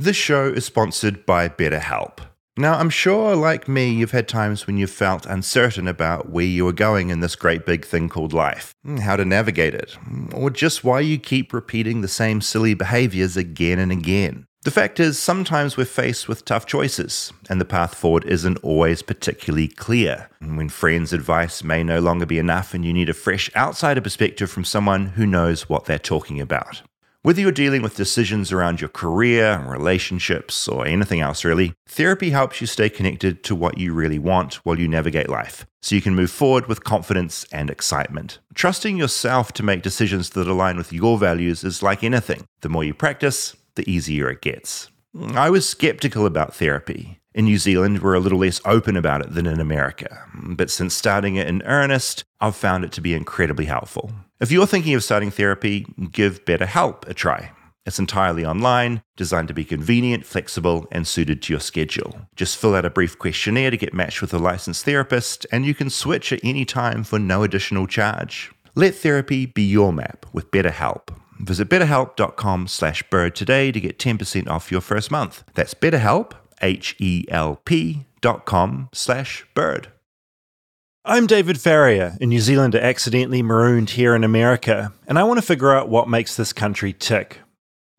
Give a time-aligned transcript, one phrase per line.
[0.00, 2.20] This show is sponsored by BetterHelp.
[2.56, 6.68] Now, I'm sure, like me, you've had times when you've felt uncertain about where you
[6.68, 9.96] are going in this great big thing called life, how to navigate it,
[10.32, 14.46] or just why you keep repeating the same silly behaviors again and again.
[14.62, 19.02] The fact is, sometimes we're faced with tough choices, and the path forward isn't always
[19.02, 20.30] particularly clear.
[20.38, 24.48] When friends' advice may no longer be enough, and you need a fresh outsider perspective
[24.48, 26.82] from someone who knows what they're talking about.
[27.22, 32.60] Whether you're dealing with decisions around your career, relationships, or anything else really, therapy helps
[32.60, 36.14] you stay connected to what you really want while you navigate life, so you can
[36.14, 38.38] move forward with confidence and excitement.
[38.54, 42.44] Trusting yourself to make decisions that align with your values is like anything.
[42.60, 44.88] The more you practice, the easier it gets.
[45.34, 47.17] I was skeptical about therapy.
[47.38, 50.24] In New Zealand, we're a little less open about it than in America.
[50.34, 54.10] But since starting it in earnest, I've found it to be incredibly helpful.
[54.40, 57.52] If you're thinking of starting therapy, give BetterHelp a try.
[57.86, 62.22] It's entirely online, designed to be convenient, flexible, and suited to your schedule.
[62.34, 65.76] Just fill out a brief questionnaire to get matched with a licensed therapist, and you
[65.76, 68.50] can switch at any time for no additional charge.
[68.74, 71.14] Let therapy be your map with BetterHelp.
[71.38, 75.44] Visit betterhelp.com slash bird today to get 10% off your first month.
[75.54, 79.88] That's betterhelp, H-E-L-P dot com slash bird.
[81.04, 85.46] I'm David Farrier, a New Zealander accidentally marooned here in America, and I want to
[85.46, 87.40] figure out what makes this country tick.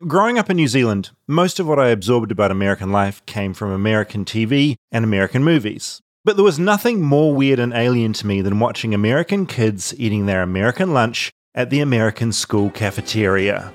[0.06, 3.70] Growing up in New Zealand, most of what I absorbed about American life came from
[3.72, 6.00] American TV and American movies.
[6.24, 10.26] But there was nothing more weird and alien to me than watching American kids eating
[10.26, 13.72] their American lunch at the American school cafeteria.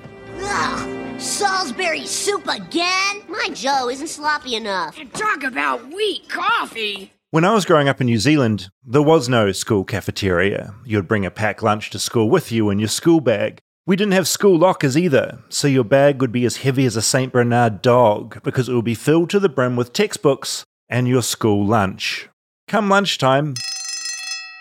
[1.66, 3.22] Ugh, Salisbury soup again?
[3.28, 4.96] My Joe isn't sloppy enough.
[4.98, 7.12] And talk about weak coffee.
[7.32, 10.74] When I was growing up in New Zealand, there was no school cafeteria.
[10.84, 13.58] You'd bring a packed lunch to school with you in your school bag.
[13.84, 17.02] We didn't have school lockers either, so your bag would be as heavy as a
[17.02, 17.32] St.
[17.32, 21.66] Bernard dog because it would be filled to the brim with textbooks and your school
[21.66, 22.28] lunch.
[22.68, 23.54] Come lunchtime,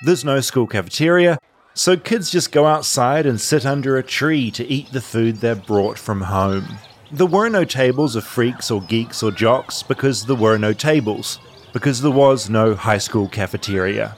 [0.05, 1.37] there's no school cafeteria,
[1.75, 5.55] so kids just go outside and sit under a tree to eat the food they're
[5.55, 6.79] brought from home.
[7.15, 11.39] There were no tables of freaks or geeks or jocks because there were no tables,
[11.71, 14.17] because there was no high school cafeteria.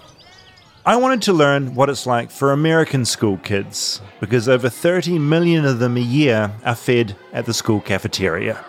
[0.83, 5.63] I wanted to learn what it's like for American school kids, because over 30 million
[5.63, 8.65] of them a year are fed at the school cafeteria.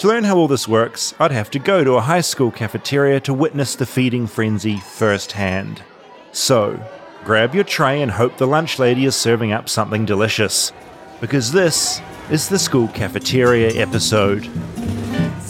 [0.00, 3.20] To learn how all this works, I'd have to go to a high school cafeteria
[3.20, 5.82] to witness the feeding frenzy firsthand.
[6.32, 6.78] So,
[7.24, 10.72] grab your tray and hope the lunch lady is serving up something delicious,
[11.22, 14.44] because this is the school cafeteria episode.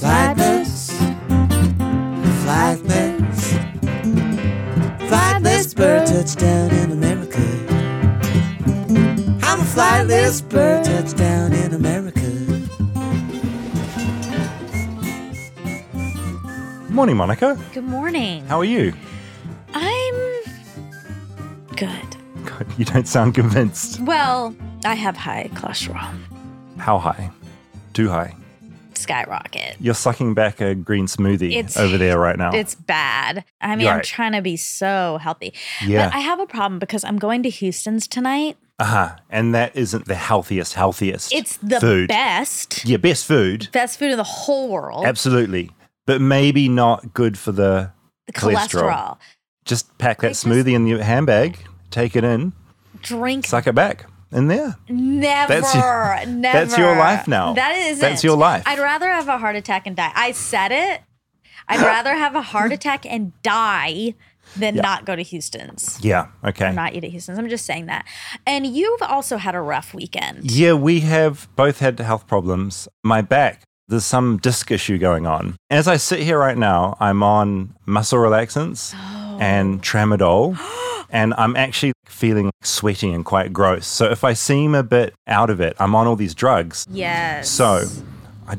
[0.00, 0.90] Flightless,
[2.42, 3.40] flightless,
[5.08, 7.38] flightless bird touchdown in America.
[9.46, 12.20] I'm a flightless bird touchdown in America.
[16.90, 17.56] Morning, Monica.
[17.72, 18.44] Good morning.
[18.46, 18.92] How are you?
[19.72, 20.14] I'm
[21.76, 22.16] good.
[22.44, 24.00] God, You don't sound convinced.
[24.00, 24.52] Well,
[24.84, 26.12] I have high cholesterol.
[26.82, 27.30] How high?
[27.92, 28.34] Too high.
[28.94, 29.76] Skyrocket.
[29.78, 32.50] You're sucking back a green smoothie It's- over there right now.
[32.52, 33.44] It's bad.
[33.60, 35.54] I mean, You're I'm trying to be so healthy.
[35.84, 36.08] Yeah.
[36.08, 38.56] But I have a problem because I'm going to Houston's tonight.
[38.80, 39.16] Uh huh.
[39.30, 41.32] And that isn't the healthiest, healthiest.
[41.32, 42.08] It's the food.
[42.08, 43.68] best, Yeah, best food.
[43.70, 45.04] best food in the whole world.
[45.06, 45.70] Absolutely.
[46.04, 47.92] But maybe not good for the
[48.26, 48.82] The cholesterol.
[48.82, 49.16] cholesterol.
[49.64, 51.58] Just pack that just- smoothie in your handbag,
[51.90, 52.54] take it in,
[53.02, 54.76] Drink suck it back in there.
[54.88, 56.58] never, That's your- never.
[56.58, 57.52] that's your life now.
[57.52, 58.62] That is That's your life.
[58.66, 60.12] I'd rather have a heart attack and die.
[60.14, 61.02] I said it.
[61.68, 64.14] I'd rather have a heart attack and die
[64.56, 65.98] than not go to Houston's.
[66.02, 66.26] Yeah.
[66.44, 66.66] Okay.
[66.66, 67.38] or not eat at Houston's.
[67.38, 68.04] I'm just saying that.
[68.46, 70.50] And you've also had a rough weekend.
[70.50, 72.88] Yeah, we have both had health problems.
[73.02, 75.56] My back, there's some disc issue going on.
[75.70, 79.38] As I sit here right now, I'm on muscle relaxants oh.
[79.40, 80.58] and tramadol,
[81.10, 83.86] and I'm actually feeling sweaty and quite gross.
[83.86, 86.86] So if I seem a bit out of it, I'm on all these drugs.
[86.90, 87.48] Yes.
[87.50, 87.84] So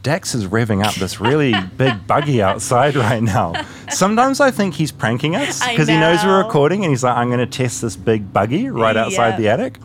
[0.01, 3.53] Dax is revving up this really big buggy outside right now.
[3.89, 7.27] Sometimes I think he's pranking us because he knows we're recording and he's like, I'm
[7.27, 9.77] going to test this big buggy right outside the attic.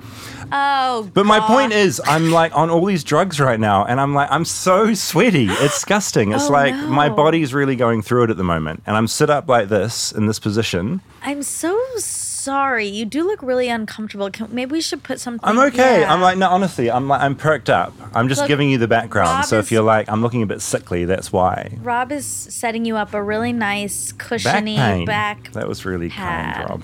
[0.52, 4.14] Oh, But my point is, I'm like on all these drugs right now, and I'm
[4.14, 5.46] like, I'm so sweaty.
[5.46, 6.32] It's disgusting.
[6.32, 8.82] It's Oh, like my body's really going through it at the moment.
[8.86, 11.00] And I'm sit up like this in this position.
[11.22, 12.27] I'm so sorry.
[12.48, 14.30] You do look really uncomfortable.
[14.30, 15.46] Can, maybe we should put something.
[15.48, 16.00] I'm okay.
[16.00, 16.12] Yeah.
[16.12, 17.92] I'm like, no, honestly, I'm like, I'm perked up.
[18.14, 19.28] I'm just Look, giving you the background.
[19.28, 21.78] Rob so is- if you're like, I'm looking a bit sickly, that's why.
[21.82, 25.04] Rob is setting you up a really nice Back cushiony pain.
[25.06, 25.52] back.
[25.52, 26.54] that was really pad.
[26.56, 26.82] kind, Rob.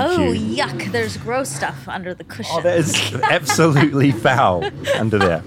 [0.00, 0.56] Oh, you.
[0.56, 0.92] yuck.
[0.92, 2.56] There's gross stuff under the cushion.
[2.58, 4.64] Oh, that is absolutely foul
[4.96, 5.42] under there.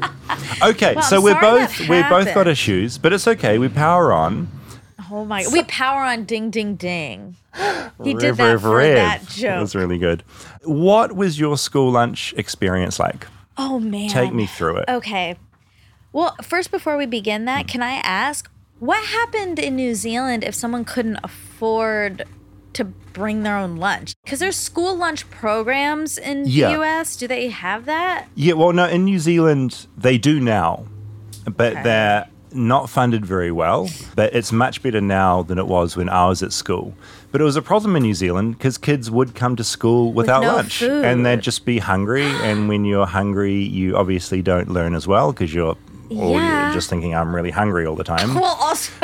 [0.64, 3.58] Okay, Well, so we're both we've both got issues, but it's okay.
[3.60, 4.50] We power on.
[5.12, 5.46] oh my.
[5.52, 7.36] We power on ding, ding, ding.
[8.04, 9.62] He did that for that That joke.
[9.62, 10.24] was really good.
[10.64, 13.28] What was your school lunch experience like?
[13.58, 14.10] oh, man.
[14.10, 14.86] Take me through it.
[14.90, 15.36] Okay.
[16.14, 18.50] Well, first, before we begin that, can I ask
[18.80, 22.24] what happened in New Zealand if someone couldn't afford
[22.74, 24.14] to bring their own lunch?
[24.24, 26.68] Because there's school lunch programs in Yeah.
[26.70, 27.16] the US.
[27.16, 28.28] Do they have that?
[28.36, 30.86] Yeah, well, no, in New Zealand they do now,
[31.46, 31.84] but Okay.
[31.84, 33.90] they're not funded very well.
[34.16, 36.94] But it's much better now than it was when I was at school.
[37.32, 40.42] But it was a problem in New Zealand because kids would come to school without
[40.42, 41.06] no lunch food.
[41.06, 42.26] and they'd just be hungry.
[42.26, 45.78] and when you're hungry, you obviously don't learn as well because you're.
[46.10, 46.66] Or Yeah.
[46.66, 48.34] you're just thinking, I'm really hungry all the time.
[48.42, 48.92] Well, also,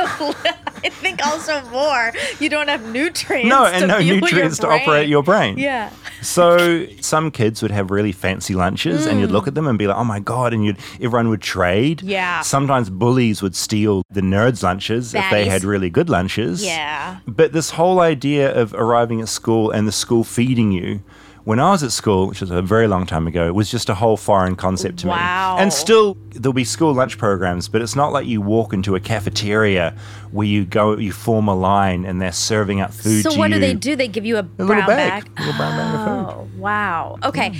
[0.83, 2.11] I think also more.
[2.41, 3.47] You don't have nutrients.
[3.47, 4.81] no, to and no nutrients to brain.
[4.81, 5.57] operate your brain.
[5.57, 5.89] Yeah.
[6.21, 9.33] So some kids would have really fancy lunches, and you'd Mm.
[9.33, 12.01] look at them and be like, "Oh my god!" And you'd everyone would trade.
[12.01, 12.41] Yeah.
[12.41, 15.49] Sometimes bullies would steal the nerds' lunches if they Baddies.
[15.51, 16.63] had really good lunches.
[16.65, 17.17] Yeah.
[17.27, 21.01] But this whole idea of arriving at school and the school feeding you.
[21.47, 23.87] When I was at school, which was a very long time ago, it was just
[23.87, 25.11] a whole foreign concept to me.
[25.11, 25.55] Wow.
[25.57, 28.99] And still, there'll be school lunch programs, but it's not like you walk into a
[28.99, 29.95] cafeteria
[30.31, 33.59] where you go, you form a line, and they're serving up food So what do
[33.61, 33.95] they do?
[33.95, 35.31] They give you a, A brown little bag, bag.
[35.37, 36.35] a little brown bag of food.
[36.37, 37.17] Oh, wow.
[37.23, 37.57] Okay.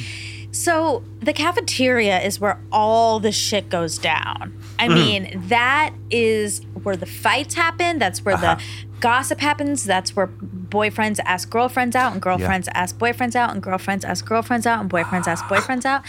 [0.51, 4.53] So the cafeteria is where all the shit goes down.
[4.79, 4.93] I Mm.
[4.95, 7.99] mean, that is where the fights happen.
[7.99, 8.57] That's where Uh-huh.
[8.99, 9.83] Gossip happens.
[9.83, 14.65] That's where boyfriends ask girlfriends out and girlfriends ask boyfriends out and girlfriends ask girlfriends
[14.65, 16.01] out and boyfriends ask boyfriends out.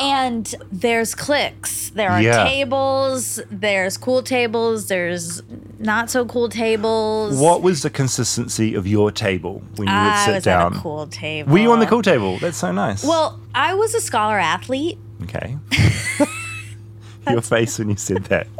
[0.00, 1.90] And there's cliques.
[1.90, 2.44] There are Yeah.
[2.44, 3.40] tables.
[3.50, 4.88] There's cool tables.
[4.88, 5.42] There's
[5.78, 7.38] not so cool tables.
[7.38, 10.72] What was the consistency of your table when you would I sit was down?
[10.72, 11.52] at a cool table.
[11.52, 12.38] Were you on the cool table?
[12.38, 13.04] That's so nice.
[13.04, 14.98] Well, I was a scholar athlete.
[15.22, 15.56] okay.
[17.30, 18.46] your face when you said that.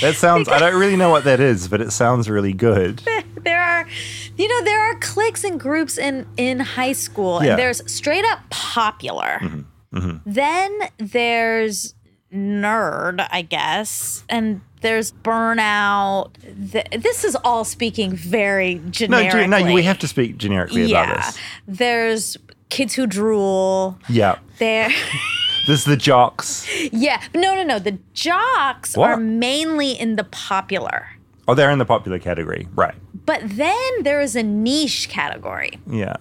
[0.00, 0.48] That sounds.
[0.48, 3.02] I don't really know what that is, but it sounds really good.
[3.42, 3.86] There are,
[4.36, 7.52] you know, there are cliques and groups in in high school, Yeah.
[7.52, 9.38] and there's straight up popular.
[9.40, 9.96] Mm-hmm.
[9.98, 10.16] Mm-hmm.
[10.30, 11.94] Then there's
[12.30, 16.32] nerd, I guess, and there's burnout.
[17.02, 19.40] This is all speaking very No, generically.
[19.44, 21.38] do, no, we have to speak generically Yeah, about this.
[21.66, 22.36] there's
[22.68, 23.98] kids who drool.
[24.10, 24.38] Yeah.
[24.58, 24.90] There.
[25.66, 26.66] This is the jocks.
[26.92, 27.78] Yeah, no, no, no.
[27.78, 29.10] The jocks What?
[29.10, 31.08] are mainly in the popular.
[31.46, 32.66] Oh, they're in the popular category.
[32.74, 32.94] Right.
[33.26, 36.16] But then there is a niche category Yeah.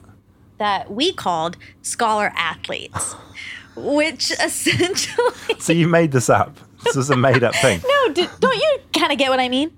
[0.57, 3.13] that we called scholar athletes,
[3.75, 5.33] which essentially.
[5.59, 6.57] So you made this up.
[6.83, 7.81] This is a made up thing.
[7.87, 9.71] No, d- don't you kind of get what I mean?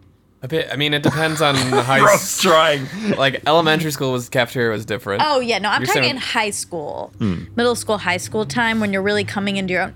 [0.43, 0.69] A bit.
[0.71, 1.99] I mean, it depends on the high.
[2.01, 2.87] Rob's trying.
[3.17, 5.21] like elementary school was cafeteria was different.
[5.25, 7.43] Oh, yeah, no, I'm You're talking saying- in high school, Hmm.
[7.55, 9.93] middle school, high school time when you're really coming into your own.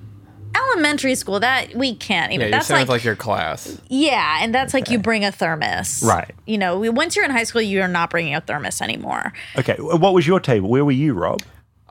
[0.55, 2.47] Elementary school, that we can't yeah, even.
[2.47, 3.77] you're that's like, with like your class.
[3.89, 6.01] yeah, and that's like you bring a thermos.
[6.03, 6.31] Right.
[6.45, 9.33] You know, we, once you're in high school, you're not bringing a thermos anymore.
[9.57, 9.75] Okay.
[9.79, 10.69] What was your table?
[10.69, 11.41] Where were you, Rob?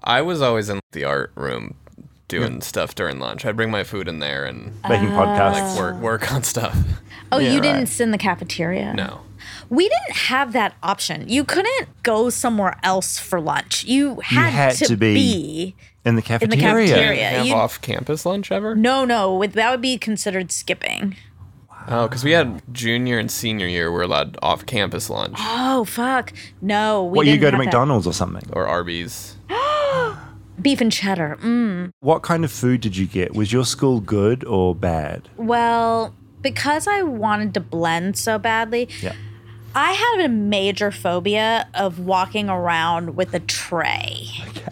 [0.03, 1.75] I was always in the art room
[2.29, 3.45] doing stuff during lunch.
[3.45, 5.19] I'd bring my food in there and Making oh.
[5.19, 5.53] podcasts.
[5.53, 6.77] like work work on stuff.
[7.33, 7.89] Oh, Yeah, you didn't right.
[7.89, 8.93] sit in the cafeteria?
[8.95, 9.23] No.
[9.69, 11.29] We didn't have that option.
[11.29, 13.83] You couldn't go somewhere else for lunch.
[13.85, 15.77] You had, had to, to be be.
[16.05, 16.87] in the cafeteria.
[16.87, 17.25] cafeteria.
[17.31, 18.77] Have you- off campus lunch ever?
[18.77, 21.17] No, no, with- that would be considered skipping.
[21.89, 23.91] Oh, because we had junior and senior year.
[23.91, 27.05] We're allowed off campus lunch Oh fuck, no.
[27.05, 27.65] We What, you didn't go to have that.
[27.67, 28.49] McDonald's or something?
[28.53, 29.34] or Arby's.
[30.61, 31.37] Beef and cheddar.
[31.43, 31.91] Mm.
[32.01, 33.35] What kind of food did you get?
[33.35, 35.29] Was your school good or bad?
[35.37, 39.15] Well, because I wanted to blend so badly, Yeah.
[39.77, 44.29] I had a major phobia of walking around with a tray.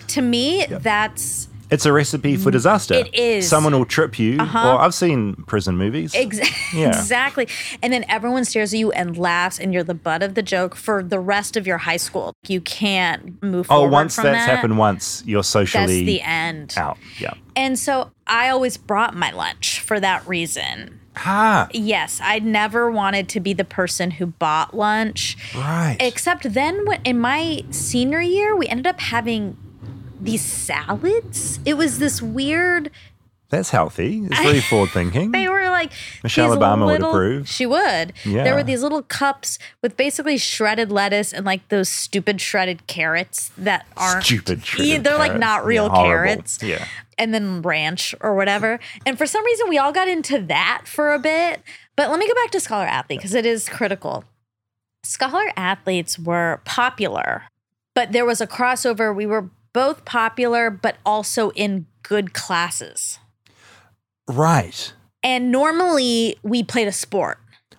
[0.09, 2.95] To me, that's It's a recipe for disaster.
[2.95, 3.45] It is.
[3.45, 3.57] Uh-huh.
[3.57, 4.39] Someone will trip you.
[4.39, 4.45] Or
[4.81, 6.15] I've seen prison movies.
[6.15, 6.39] Ex-
[6.75, 6.89] Yeah.
[6.89, 7.49] Exactly.
[7.83, 10.75] And then everyone stares at you and laughs, and you're the butt of the joke
[10.77, 12.33] for the rest of your high school.
[12.47, 14.49] You can't move oh, once that's that.
[14.49, 16.75] happened once, you're socially That's the end.
[16.77, 16.99] out.
[17.19, 17.35] Yeah.
[17.57, 21.01] And so I always brought my lunch for that reason.
[21.17, 25.37] Ah, Yes, I never wanted to be the person who bought lunch.
[25.55, 25.99] right.
[26.01, 29.57] Except then when, in my senior year, we ended up having
[30.25, 31.59] these salads.
[31.65, 32.91] It was this weird
[33.53, 34.23] that's healthy.
[34.25, 35.31] It's very forward thinking.
[35.31, 37.47] They were like Michelle Obama would approve.
[37.47, 38.15] She would.
[38.25, 38.45] Yeah.
[38.45, 43.51] There were these little cups with basically shredded lettuce and like those stupid shredded carrots
[43.59, 46.63] that aren't Stupid Yeah, they're like not real Yeah, carrots.
[46.63, 46.87] Yeah.
[47.19, 48.81] And then ranch or whatever.
[49.05, 51.63] And for some reason we all got into that for a bit.
[51.95, 54.25] But let me go back to Scholar Athlete because it is critical.
[55.05, 57.43] Scholar athletes were popular
[57.95, 59.15] but there was a crossover.
[59.15, 63.19] We were both popular, but also in good classes.
[64.29, 64.93] Right.
[65.23, 67.39] And normally we played a sport.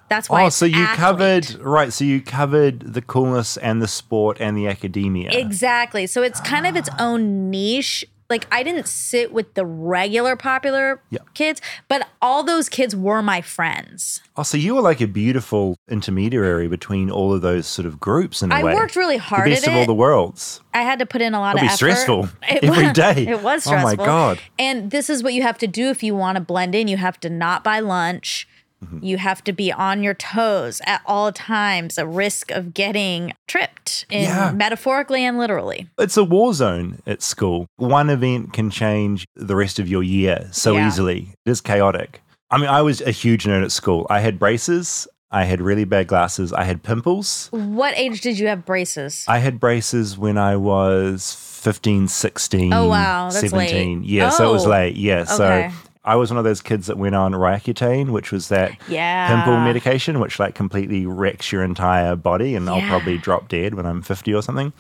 [0.10, 0.46] That's why.
[0.46, 0.98] Oh, so you athlete.
[0.98, 1.92] covered right.
[1.92, 5.32] So you covered the coolness and the sport and the academia.
[5.32, 6.06] Exactly.
[6.06, 8.06] So it's kind of its own niche.
[8.30, 11.20] Like I didn't sit with the regular popular Yeah.
[11.34, 14.22] kids, but all those kids were my friends.
[14.38, 18.42] Oh, so you were like a beautiful intermediary between all of those sort of groups
[18.42, 18.74] in a I way.
[18.74, 20.62] worked really hard The best of all the worlds.
[20.74, 21.76] I had to put in a lot of be effort.
[21.78, 23.28] stressful It every was- day.
[23.28, 24.06] It was Oh my stressful.
[24.06, 24.40] God.
[24.58, 26.88] And this is what you have to do if you want to blend in.
[26.88, 28.48] You have to not buy lunch.
[28.84, 29.04] Mm-hmm.
[29.06, 34.06] You have to be on your toes at all times, a risk of getting tripped
[34.10, 34.52] in Yeah.
[34.52, 35.88] metaphorically and literally.
[35.98, 37.68] It's a war zone at school.
[37.78, 40.88] One event can change the rest of your year so Yeah.
[40.88, 41.30] easily.
[41.46, 42.22] It is chaotic.
[42.52, 44.06] I mean, I was a huge nerd at school.
[44.10, 45.08] I had braces.
[45.32, 46.54] I had really bad glasses.
[46.54, 47.48] I had pimples.
[47.52, 49.26] What age did you have braces?
[49.28, 53.30] I had braces when I was 15, 16, Oh, wow.
[53.32, 54.02] That's 17.
[54.02, 54.08] late.
[54.10, 54.70] Yeah, so it was Oh.
[54.70, 54.96] late.
[54.96, 55.22] Yeah.
[55.22, 55.72] Okay.
[55.72, 55.72] So
[56.06, 59.28] I was one of those kids that went on Roaccutane, which was that yeah.
[59.30, 63.86] pimple medication, which like completely wrecks your entire body, and I'll probably drop dead when
[63.86, 64.74] I'm 50 or something.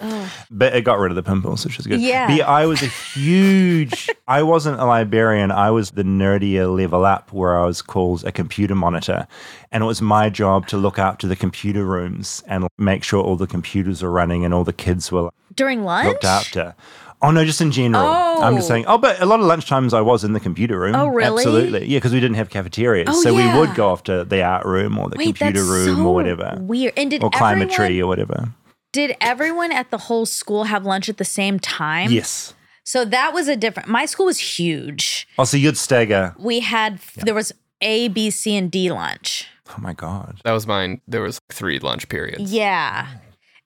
[0.51, 2.01] But it got rid of the pimples, which is good.
[2.01, 2.27] Yeah.
[2.27, 5.49] But I was a huge, I wasn't a librarian.
[5.49, 9.25] I was the nerdier level up where I was called a computer monitor.
[9.71, 13.37] And it was my job to look after the computer rooms and make sure all
[13.37, 16.07] the computers were running and all the kids were During lunch?
[16.07, 16.75] looked after.
[17.23, 18.05] Oh no, just in general.
[18.05, 18.73] I'm just Oh.
[18.73, 18.85] saying.
[18.87, 20.93] Oh, but a lot of lunchtimes I was in the computer room.
[20.95, 21.37] Oh, really?
[21.37, 21.87] Absolutely.
[21.87, 24.65] Yeah, because we didn't have cafeterias, Oh, so we would go off to the art
[24.65, 26.93] room or the Wait, computer that's room so or whatever, Weird.
[26.97, 28.49] And did or climb a tree or whatever.
[28.91, 32.11] Did everyone at the whole school have lunch at the same time?
[32.11, 32.53] Yes.
[32.83, 33.87] So that was a different.
[33.87, 35.25] My school was huge.
[35.39, 36.35] Oh, so you'd stagger.
[36.37, 39.47] We had there was A, B, C, and D lunch.
[39.69, 40.41] Oh my god.
[40.43, 40.99] That was mine.
[41.07, 42.51] There was three lunch periods.
[42.51, 43.07] Yeah.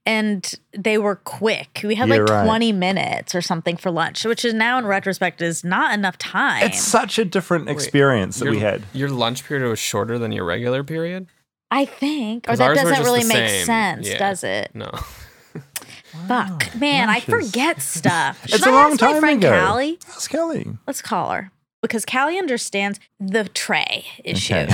[0.07, 1.81] And they were quick.
[1.83, 2.45] We had Yeah, like right.
[2.45, 6.63] 20 minutes or something for lunch, which is now in retrospect is not enough time.
[6.63, 8.83] It's such a different experience that your, we had.
[8.93, 11.27] Your lunch period was shorter than your regular period?
[11.71, 12.49] I think.
[12.49, 13.65] Or that doesn't really make same.
[13.65, 14.17] sense, Yeah.
[14.17, 14.71] does it?
[14.73, 14.89] No.
[16.27, 16.73] Fuck.
[16.75, 18.41] Man, I forget stuff.
[18.47, 19.65] Should It's I a long ask my time friend ago.
[19.67, 19.99] Callie?
[20.07, 20.67] Ask Kelly.
[20.87, 21.51] Let's call her.
[21.81, 24.53] Because Callie understands the tray issue.
[24.55, 24.73] Okay.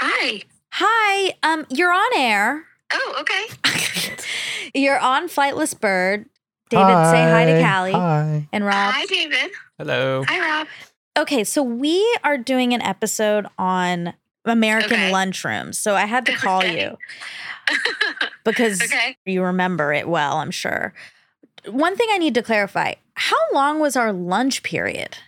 [0.00, 0.42] Hi.
[0.76, 2.64] Hi, um, you're on air.
[2.94, 4.16] Oh, okay.
[4.74, 6.26] You're on Flightless Bird.
[6.68, 8.48] David, say hi to Callie Hi.
[8.52, 8.94] and Rob.
[8.94, 9.50] Hi, David.
[9.78, 10.24] Hello.
[10.26, 10.68] Hi, Rob.
[11.18, 14.14] Okay, so we are doing an episode on
[14.46, 15.10] American Okay.
[15.12, 15.74] lunchrooms.
[15.74, 16.80] So I had to call Okay.
[16.82, 16.96] you
[18.44, 19.16] because Okay.
[19.26, 20.94] you remember it well, I'm sure.
[21.66, 25.18] One thing I need to clarify how long was our lunch period?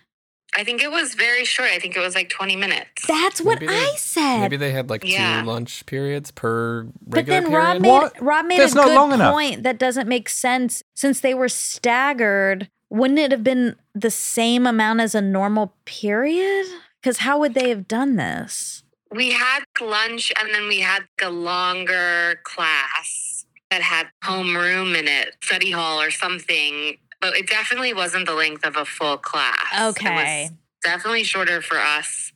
[0.57, 1.71] I think it was very short.
[1.71, 3.07] I think it was like 20 minutes.
[3.09, 4.41] That's what Maybe they- I said.
[4.41, 5.41] Maybe they had like Yeah.
[5.41, 7.65] two lunch periods per but regular then period.
[7.67, 8.23] Rob made What?
[8.23, 9.33] Rob made That's a not good long enough.
[9.33, 12.69] point that doesn't make sense since they were staggered.
[12.91, 16.67] Wouldn't it have been the same amount as a normal period?
[17.03, 18.83] Because how would they have done this?
[19.11, 25.37] we had lunch and then we had a longer class that had homeroom in it,
[25.41, 26.97] study hall or something.
[27.25, 29.57] But it definitely wasn't the length of a full class.
[29.73, 30.43] It Okay.
[30.45, 30.53] was
[30.83, 32.33] definitely shorter for us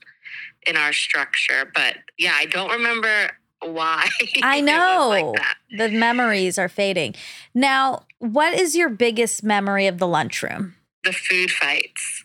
[0.67, 1.71] in our structure.
[1.75, 4.09] But yeah, I don't remember why.
[4.43, 5.57] I it was know like that.
[5.77, 7.15] the memories are fading.
[7.55, 10.75] Now, what is your biggest memory of the lunchroom?
[11.05, 12.25] The food fights.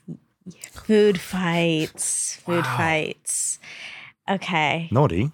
[0.72, 2.38] Food fights.
[2.46, 3.60] Food fights.
[4.30, 4.88] Okay.
[4.92, 5.34] Naughty.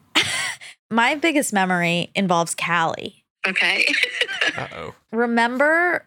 [0.89, 3.23] My biggest memory involves Callie.
[3.47, 3.85] Okay.
[4.57, 4.95] Uh oh.
[5.11, 6.05] Remember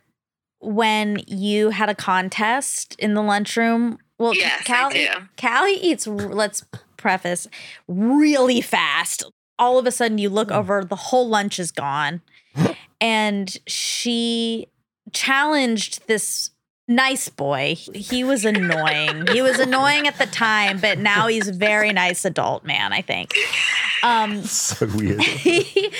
[0.62, 3.98] when you had a contest in the lunchroom?
[4.18, 5.28] Well, Yes, I Callie, do.
[5.40, 6.64] Callie eats, let's
[6.96, 7.48] preface,
[7.88, 9.24] really fast.
[9.58, 12.20] All of a sudden, you look over, the whole lunch is gone.
[13.00, 14.68] and she
[15.12, 16.50] challenged this
[16.88, 17.74] nice boy.
[17.94, 19.26] He was annoying.
[19.28, 23.02] he was annoying at the time, but now he's a very nice adult man, I
[23.02, 23.32] think.
[24.02, 25.20] Um, So weird.
[25.22, 25.92] he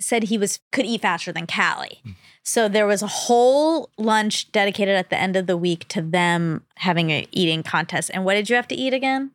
[0.00, 2.02] said he was could eat faster than Callie.
[2.46, 6.62] So there was a whole lunch dedicated at the end of the week to them
[6.76, 8.10] having a eating contest.
[8.12, 9.30] And what did you have to eat again?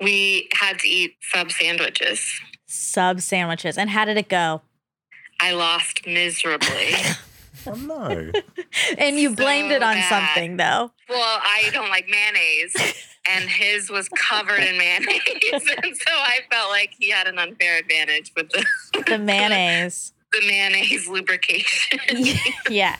[0.00, 2.24] we had to eat sub sandwiches.
[2.66, 3.76] Sub sandwiches.
[3.76, 4.62] And how did it go?
[5.40, 6.92] I lost miserably.
[7.66, 8.30] oh no.
[8.98, 10.08] And you blamed it on bad.
[10.08, 10.92] something though.
[11.08, 12.74] well, I don't like mayonnaise,
[13.28, 15.20] and his was covered in mayonnaise.
[15.52, 18.64] and so I felt like he had an unfair advantage with the,
[19.08, 20.12] The mayonnaise.
[20.32, 21.98] The mayonnaise lubrication.
[22.70, 22.96] yeah.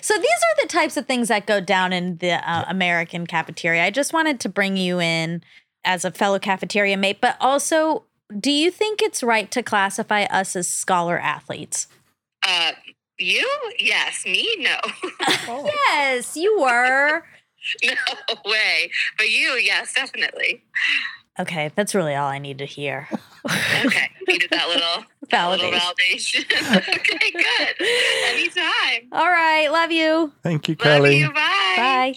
[0.00, 3.84] So these are the types of things that go down in the uh, American cafeteria.
[3.84, 5.42] I just wanted to bring you in
[5.84, 8.04] as a fellow cafeteria mate, but also,
[8.38, 11.86] do you think it's right to classify us as scholar athletes?
[12.46, 12.72] Uh,
[13.18, 13.48] You?
[13.78, 14.24] Yes.
[14.24, 14.56] Me?
[14.58, 14.78] No.
[15.90, 17.24] Yes, you were.
[17.84, 17.94] no
[18.44, 18.90] way.
[19.16, 19.54] But you?
[19.54, 20.62] Yes, definitely.
[21.40, 23.08] Okay, that's really all I need to hear.
[23.86, 24.10] Okay.
[24.26, 26.44] Needed that little, that little Validation.
[26.44, 26.76] validation.
[26.98, 27.86] okay, good.
[28.28, 29.08] Anytime.
[29.12, 30.32] All right, love you.
[30.42, 30.98] Thank you, Kelly.
[30.98, 31.18] Love Kelly.
[31.20, 31.28] you.
[31.32, 31.74] Bye.
[31.76, 32.14] Bye.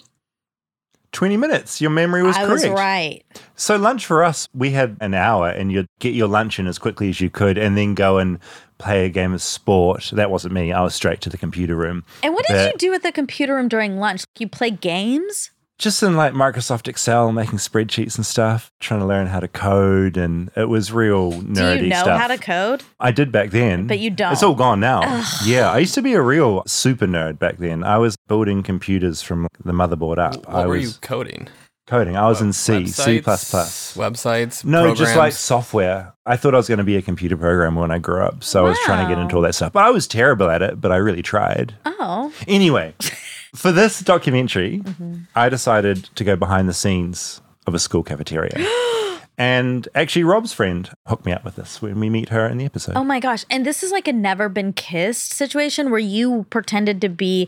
[1.13, 1.81] 20 minutes.
[1.81, 2.63] Your memory was I correct.
[2.63, 3.21] was right.
[3.55, 6.79] So lunch for us, we had an hour and you'd get your lunch in as
[6.79, 8.39] quickly as you could and then go and
[8.77, 10.09] play a game of sport.
[10.13, 10.71] That wasn't me.
[10.71, 12.05] I was straight to the computer room.
[12.23, 14.23] And what did That- you do at the computer room during lunch?
[14.39, 15.51] You play games?
[15.81, 20.15] Just in like Microsoft Excel, making spreadsheets and stuff, trying to learn how to code.
[20.15, 22.21] And it was real nerdy do you know stuff.
[22.21, 22.83] how to code?
[22.99, 23.87] I did back then.
[23.87, 24.31] But you don't.
[24.31, 25.01] It's all gone now.
[25.43, 27.83] Yeah, I used to be a real super nerd back then.
[27.83, 30.45] I was building computers from the motherboard up.
[30.45, 31.47] What I were was you coding?
[31.87, 32.15] coding.
[32.15, 33.19] I was in C, C++.
[33.19, 34.63] Websites, Websites.
[34.63, 36.13] No, just like software.
[36.25, 38.43] I thought I was going to be a computer programmer when I grew up.
[38.43, 39.73] So I was trying to get into all that stuff.
[39.73, 41.73] But I was terrible at it, but I really tried.
[41.85, 42.31] Oh.
[42.47, 42.93] Anyway,
[43.55, 45.15] for this documentary, Mm-hmm.
[45.35, 48.51] I decided to go behind the scenes of a school cafeteria.
[49.37, 52.65] and actually, Rob's friend hooked me up with this when we meet her in the
[52.65, 52.95] episode.
[52.95, 53.45] Oh my gosh.
[53.49, 57.47] And this is like a never been kissed situation where you pretended to be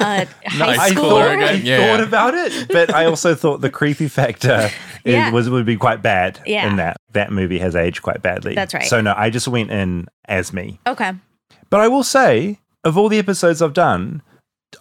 [0.00, 1.42] a high I school thought, schooler.
[1.48, 1.86] I Yeah.
[1.96, 4.70] thought about it, but I also thought the creepy factor
[5.04, 5.30] is- Yeah.
[5.30, 6.68] was would be quite bad Yeah.
[6.68, 6.96] in that.
[7.12, 8.54] That movie has aged quite badly.
[8.54, 8.84] That's right.
[8.84, 10.78] So no, I just went in as me.
[10.86, 11.12] Okay.
[11.70, 14.22] But I will say, of all the episodes I've done,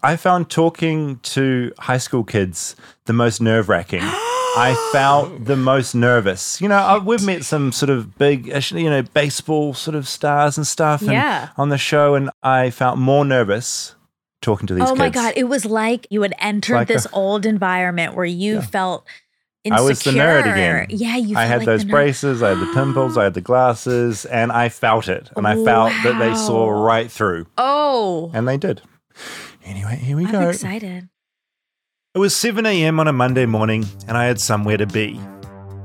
[0.03, 4.01] I found talking to high school kids the most nerve wracking.
[4.03, 6.59] I felt the most nervous.
[6.61, 10.07] You know, I, we've met some sort of big, uh, you know, baseball sort of
[10.07, 11.49] stars and stuff and Yeah.
[11.57, 13.95] on the show, and I felt more nervous
[14.41, 14.99] talking to these oh kids.
[14.99, 15.33] my God.
[15.35, 19.05] It was like you had entered like this a- old environment where you felt
[19.65, 19.83] Insecure.
[19.83, 20.85] I was the nerd again.
[20.89, 24.23] Yeah, you I had like those braces, I had the pimples, I had the glasses,
[24.23, 25.29] and I felt it.
[25.35, 28.31] And I felt that they saw right through, Oh.
[28.33, 28.81] and they did.
[29.69, 30.49] Anyway, here we I'm go.
[30.49, 31.09] excited.
[32.15, 32.99] It was 7 a.m.
[32.99, 35.19] on a Monday morning, and I had somewhere to be.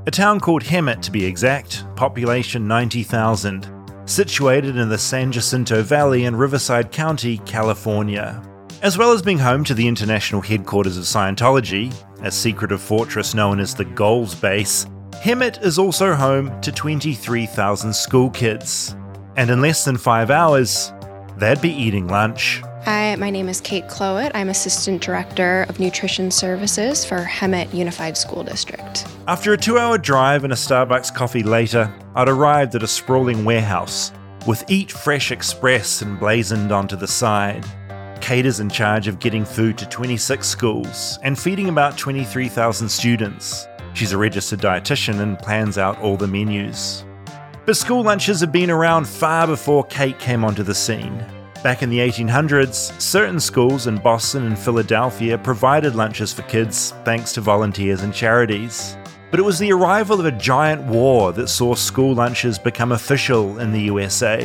[0.07, 3.69] A town called Hemet, to be exact, population 90,000,
[4.05, 8.41] situated in the San Jacinto Valley in Riverside County, California.
[8.81, 11.93] As well as being home to the international headquarters of Scientology,
[12.23, 18.31] a secretive fortress known as the Gold Base, Hemet is also home to 23,000 school
[18.31, 18.95] kids.
[19.37, 20.91] And in less than five hours,
[21.37, 22.63] they'd be eating lunch.
[22.85, 24.29] Hi, my name is Kate Kloet.
[24.35, 29.07] I'm Assistant Director of Nutrition Services for Hemet Unified School District.
[29.27, 33.43] After a two hour drive and a Starbucks coffee later, I'd arrived at a sprawling
[33.43, 34.11] warehouse
[34.45, 37.65] with Eat Fresh Express emblazoned onto the side.
[38.21, 43.65] Kate is in charge of getting food to 26 schools and feeding about 23,000 students.
[43.95, 47.03] She's a registered dietitian and plans out all the menus.
[47.65, 51.25] But school lunches have been around far before Kate came onto the scene.
[51.65, 57.33] Back in the 1800s, certain schools in Boston and Philadelphia provided lunches for kids thanks
[57.33, 58.95] to volunteers and charities.
[59.31, 63.57] But it was the arrival of a giant war that saw school lunches become official
[63.57, 64.43] in the USA,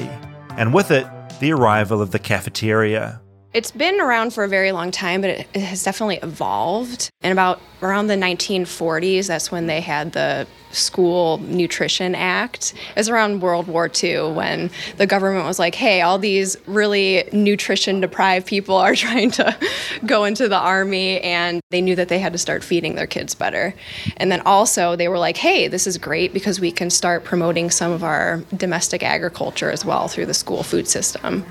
[0.57, 1.07] and with it,
[1.41, 3.21] the arrival of the cafeteria.
[3.53, 7.11] It's been around for a very long time, but it, has definitely evolved.
[7.21, 12.75] And about around the 1940s, that's when they had the School Nutrition Act.
[12.91, 17.29] It was around World War II when the government was like, hey, all these really
[17.33, 19.59] nutrition deprived people are trying to
[20.07, 23.35] go into the army, and they knew that they had to start feeding their kids
[23.35, 23.75] better.
[24.19, 27.73] And then also, they were like, hey, this is great because we can start promoting
[27.73, 31.45] some of our domestic agriculture as well through the school food system.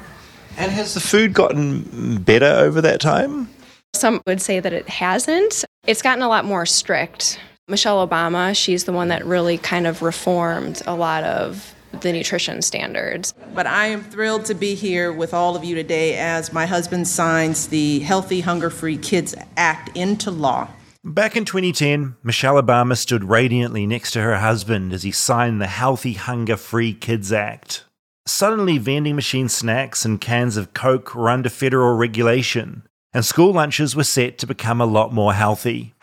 [0.60, 3.48] And has the food gotten better over that time?
[3.96, 5.64] Some would say that it hasn't.
[5.88, 7.40] It's gotten a lot more strict.
[7.70, 12.62] Michelle Obama, she's the one that really kind of reformed a lot of the nutrition
[12.62, 13.34] standards.
[13.54, 17.08] But I am thrilled to be here with all of you today as my husband
[17.08, 20.68] signs the Healthy Hunger Free Kids Act into law.
[21.06, 25.68] Back in 2010, Michelle Obama stood radiantly next to her husband as he signed the
[25.68, 27.86] Healthy Hunger Free Kids Act.
[28.30, 33.96] Suddenly, vending machine snacks and cans of Coke were under federal regulation, and school lunches
[33.96, 35.96] were set to become a lot more healthy.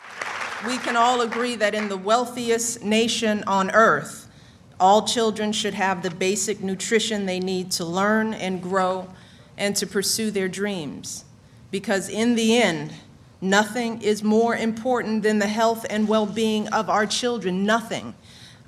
[0.67, 4.29] We can all agree that in the wealthiest nation on earth,
[4.81, 9.09] all children should have the basic nutrition they need to learn and grow
[9.57, 11.25] and to pursue their dreams.
[11.71, 12.93] Because in the end,
[13.41, 17.65] nothing is more important than the health and well being of our children.
[17.65, 18.15] Nothing.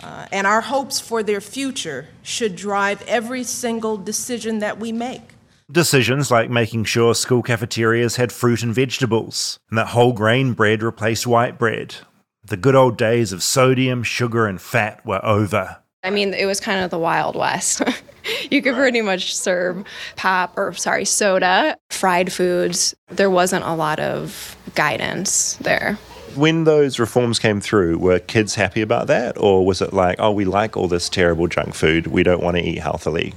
[0.02, 5.34] Uh, and our hopes for their future should drive every single decision that we make.
[5.70, 10.82] Decisions like making sure school cafeterias had fruit and vegetables, and that whole grain bread
[10.82, 11.96] replaced white bread.
[12.42, 15.78] The good old days of sodium, sugar, and fat were over.
[16.02, 17.82] I mean, it was kind of the Wild West.
[18.50, 19.84] you could pretty much serve
[20.16, 22.94] pop or sorry, soda, fried foods.
[23.08, 25.98] There wasn't a lot of guidance there.
[26.34, 29.36] When those reforms came through, were kids happy about that?
[29.38, 32.56] Or was it like, oh, we like all this terrible junk food, we don't want
[32.56, 33.34] to eat healthily?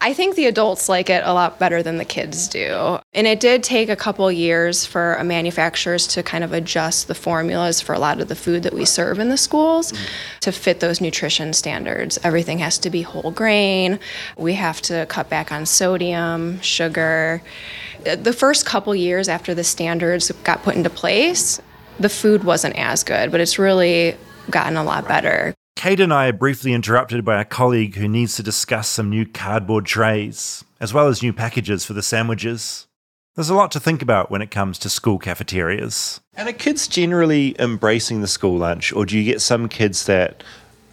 [0.00, 3.00] I think the adults like it a lot better than the kids do.
[3.14, 7.80] And it did take a couple years for manufacturers to kind of adjust the formulas
[7.80, 9.92] for a lot of the food that we serve in the schools
[10.40, 12.16] to fit those nutrition standards.
[12.22, 13.98] Everything has to be whole grain.
[14.36, 17.42] We have to cut back on sodium, sugar.
[18.04, 21.60] The first couple years after the standards got put into place,
[21.98, 24.16] the food wasn't as good, but it's really
[24.50, 25.54] gotten a lot better.
[25.76, 29.24] Kate and I are briefly interrupted by a colleague who needs to discuss some new
[29.24, 32.86] cardboard trays, as well as new packages for the sandwiches.
[33.36, 36.20] There's a lot to think about when it comes to school cafeterias.
[36.34, 40.42] And are kids generally embracing the school lunch, or do you get some kids that,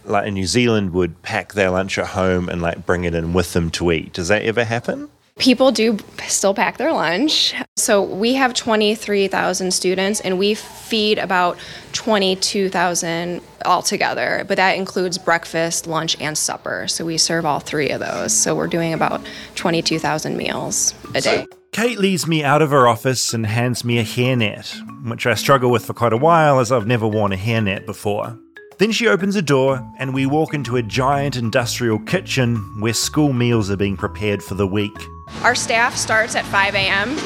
[0.04, 3.32] like in New Zealand, would pack their lunch at home and like bring it in
[3.32, 4.12] with them to eat?
[4.12, 5.08] Does that ever happen?
[5.38, 7.54] People do still pack their lunch.
[7.76, 11.58] So we have 23,000 students and we feed about
[11.92, 16.88] 22,000 altogether, but that includes breakfast, lunch, and supper.
[16.88, 18.32] So we serve all three of those.
[18.32, 19.20] So we're doing about
[19.56, 21.46] 22,000 meals a day.
[21.72, 24.74] Kate leads me out of her office and hands me a hairnet,
[25.06, 28.38] which I struggle with for quite a while as I've never worn a hairnet before.
[28.78, 33.34] Then she opens a door and we walk into a giant industrial kitchen where school
[33.34, 34.96] meals are being prepared for the week.
[35.42, 37.16] Our staff starts at 5 a.m.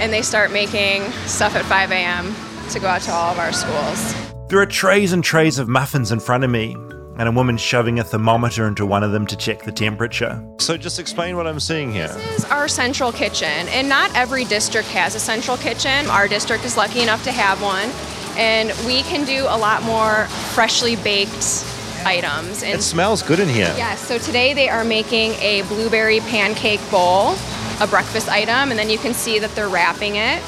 [0.00, 2.34] and they start making stuff at 5 a.m.
[2.70, 4.14] to go out to all of our schools.
[4.48, 6.76] There are trays and trays of muffins in front of me,
[7.16, 10.44] and a woman shoving a thermometer into one of them to check the temperature.
[10.58, 12.08] So, just explain what I'm seeing here.
[12.08, 16.06] This is our central kitchen, and not every district has a central kitchen.
[16.08, 17.88] Our district is lucky enough to have one,
[18.36, 21.64] and we can do a lot more freshly baked
[22.04, 22.62] items.
[22.62, 23.72] And It smells good in here.
[23.76, 27.34] Yes, so today they are making a blueberry pancake bowl,
[27.80, 30.42] a breakfast item, and then you can see that they're wrapping it.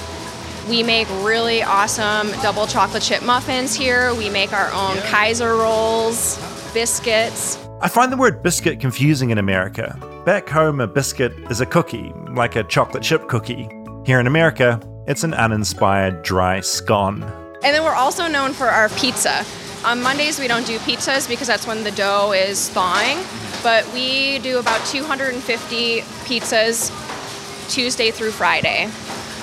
[0.68, 4.14] We make really awesome double chocolate chip muffins here.
[4.14, 6.38] We make our own Kaiser rolls,
[6.72, 7.58] biscuits.
[7.82, 9.98] I find the word biscuit confusing in America.
[10.24, 13.68] Back home, a biscuit is a cookie, like a chocolate chip cookie.
[14.06, 17.22] Here in America, it's an uninspired dry scone.
[17.62, 19.44] And then we're also known for our pizza.
[19.84, 23.18] On Mondays, we don't do pizzas because that's when the dough is thawing,
[23.62, 26.90] but we do about 250 pizzas
[27.68, 28.88] Tuesday through Friday.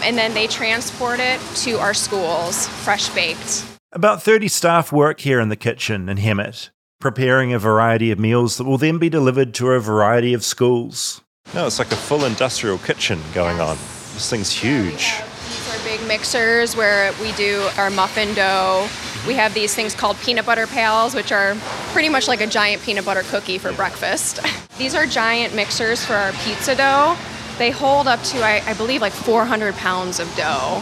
[0.02, 3.66] And then they transport it to our schools, fresh baked.
[3.92, 8.58] About 30 staff work here in the kitchen in Hemet, preparing a variety of meals
[8.58, 11.22] that will then be delivered to a variety of schools.
[11.54, 13.78] No, it's like a full industrial kitchen going on.
[14.16, 15.22] This thing's huge.
[15.50, 18.90] These are big mixers where we do our muffin dough.
[19.28, 21.56] We have these things called peanut butter pails, which are
[21.94, 24.40] pretty much like a giant peanut butter cookie for breakfast.
[24.78, 27.16] these are giant mixers for our pizza dough.
[27.58, 30.82] They hold up to, I, I believe, like 400 pounds of dough.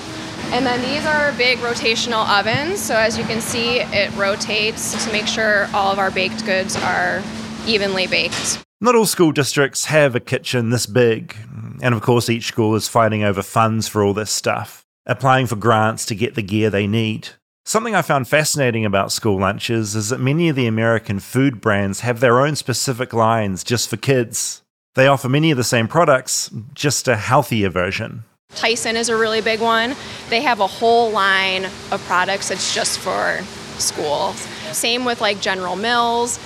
[0.51, 2.79] And then these are big rotational ovens.
[2.79, 6.75] So as you can see, it rotates to make sure all of our baked goods
[6.77, 7.21] are
[7.67, 8.63] evenly baked.
[8.81, 11.35] Not all school districts have a kitchen this big,
[11.81, 15.57] and of course, each school is fighting over funds for all this stuff, applying for
[15.57, 17.29] grants to get the gear they need.
[17.69, 21.99] Something I found fascinating about school lunches is that many of the American food brands
[21.99, 24.63] have their own specific lines just for kids.
[24.95, 28.23] They offer many of the same products, just a healthier version.
[28.55, 29.95] Tyson is a really big one.
[30.31, 33.39] They have a whole line of products that's just for
[33.77, 34.37] schools.
[34.71, 36.39] Same with like General Mills.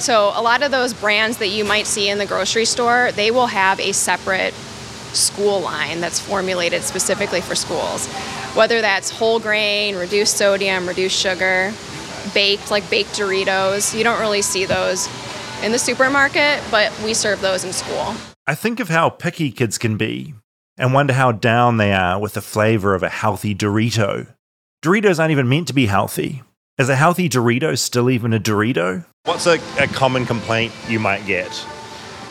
[0.00, 3.30] So a lot of those brands that you might see in the grocery store, they
[3.30, 4.52] will have a separate
[5.14, 8.06] school line that's formulated specifically for schools.
[8.54, 11.72] Whether that's whole grain, reduced sodium, reduced sugar,
[12.34, 13.96] baked like baked Doritos.
[13.96, 15.08] You don't really see those
[15.62, 18.14] in the supermarket, but we serve those in school.
[18.46, 20.34] I think of how picky kids can be
[20.76, 24.32] and wonder how down they are with the flavor of a healthy Dorito.
[24.82, 26.42] Doritos aren't even meant to be healthy.
[26.78, 29.04] Is a healthy Dorito still even a Dorito?
[29.24, 31.50] What's a, a common complaint you might get?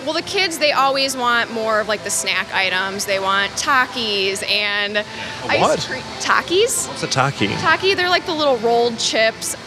[0.08, 3.06] Well, the kids, they always want more of like the snack items.
[3.06, 5.80] They want Takis and what?
[5.80, 6.02] ice cream.
[6.22, 6.88] Takis?
[6.88, 7.48] What's a taki?
[7.48, 9.58] Taki, they're like the little rolled chips.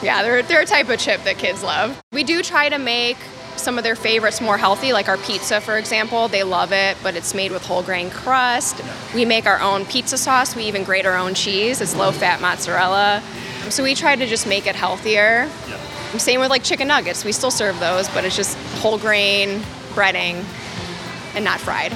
[0.00, 2.00] Yeah, they're, they're a type of chip that kids love.
[2.12, 3.16] We do try to make
[3.56, 6.28] some of their favorites more healthy, like our pizza, for example.
[6.28, 8.80] They love it, but it's made with whole grain crust.
[9.16, 10.54] We make our own pizza sauce.
[10.54, 11.80] We even grate our own cheese.
[11.80, 13.20] It's low fat mozzarella.
[13.68, 15.50] So we try to just make it healthier.
[16.18, 17.24] Same with like chicken nuggets.
[17.24, 19.60] We still serve those, but it's just whole grain,
[19.98, 20.44] breading,
[21.34, 21.92] and not fried.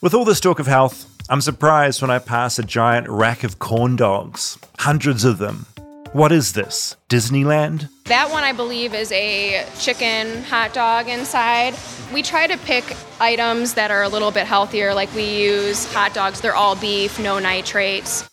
[0.00, 3.58] With all this talk of health, I'm surprised when I pass a giant rack of
[3.58, 5.66] corn dogs, hundreds of them.
[6.12, 6.94] What is this?
[7.08, 7.88] Disneyland?
[8.04, 11.74] That one, I believe, is a chicken hot dog inside.
[12.14, 16.14] We try to pick items that are a little bit healthier, like we use hot
[16.14, 18.28] dogs, they're all beef, no nitrates.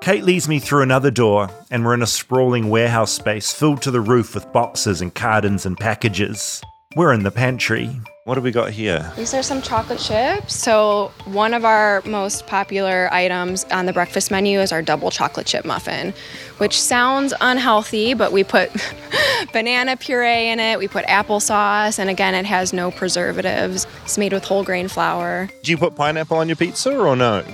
[0.00, 3.90] Kate leads me through another door, and we're in a sprawling warehouse space filled to
[3.90, 6.62] the roof with boxes and cartons and packages.
[6.96, 8.00] We're in the pantry.
[8.30, 9.12] What do we got here?
[9.16, 10.54] These are some chocolate chips.
[10.54, 15.48] So, one of our most popular items on the breakfast menu is our double chocolate
[15.48, 16.14] chip muffin,
[16.58, 18.70] which sounds unhealthy, but we put
[19.52, 23.88] banana puree in it, we put applesauce, and again, it has no preservatives.
[24.04, 25.48] It's made with whole grain flour.
[25.64, 27.44] Do you put pineapple on your pizza or no?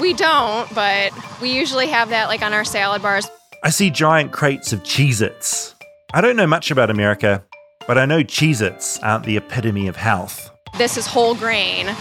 [0.00, 3.24] We don't, but we usually have that like on our salad bars.
[3.62, 5.76] I see giant crates of Cheez Its.
[6.12, 7.44] I don't know much about America,
[7.86, 10.50] but I know Cheez Its aren't the epitome of health.
[10.78, 11.94] This is whole grain,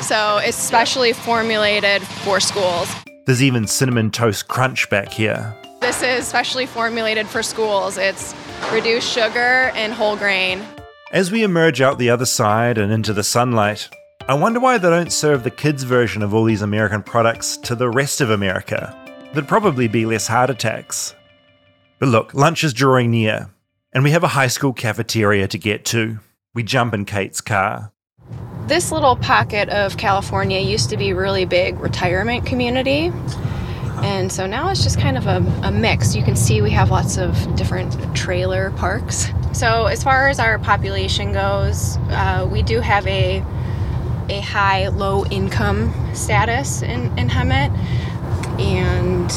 [0.00, 2.92] so it's specially formulated for schools.
[3.26, 5.54] There's even Cinnamon Toast Crunch back here.
[5.80, 7.98] This is specially formulated for schools.
[7.98, 8.34] It's
[8.72, 10.62] reduced sugar and whole grain.
[11.12, 13.88] As we emerge out the other side and into the sunlight,
[14.28, 17.74] I wonder why they don't serve the kids' version of all these American products to
[17.74, 18.94] the rest of America.
[19.32, 21.14] There'd probably be less heart attacks.
[21.98, 23.48] But look, lunch is drawing near,
[23.92, 26.18] and we have a high school cafeteria to get to.
[26.54, 27.92] We jump in Kate's car.
[28.66, 33.12] This little pocket of California used to be really big retirement community.
[34.02, 36.14] And so now it's just kind of a, a mix.
[36.14, 39.28] You can see we have lots of different trailer parks.
[39.52, 43.42] So as far as our population goes, uh, we do have a
[44.28, 47.70] a high low income status in, in Hemet.
[48.60, 49.30] And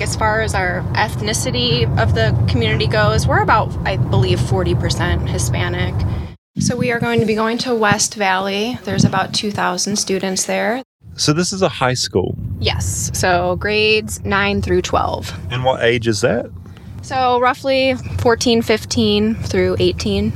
[0.00, 5.94] as far as our ethnicity of the community goes, we're about, I believe, 40% Hispanic.
[6.58, 8.78] So we are going to be going to West Valley.
[8.84, 10.82] There's about 2,000 students there.
[11.16, 12.36] So, this is a high school.
[12.60, 15.32] Yes, so grades 9 through 12.
[15.50, 16.50] And what age is that?
[17.02, 20.32] So roughly 14, 15 through 18.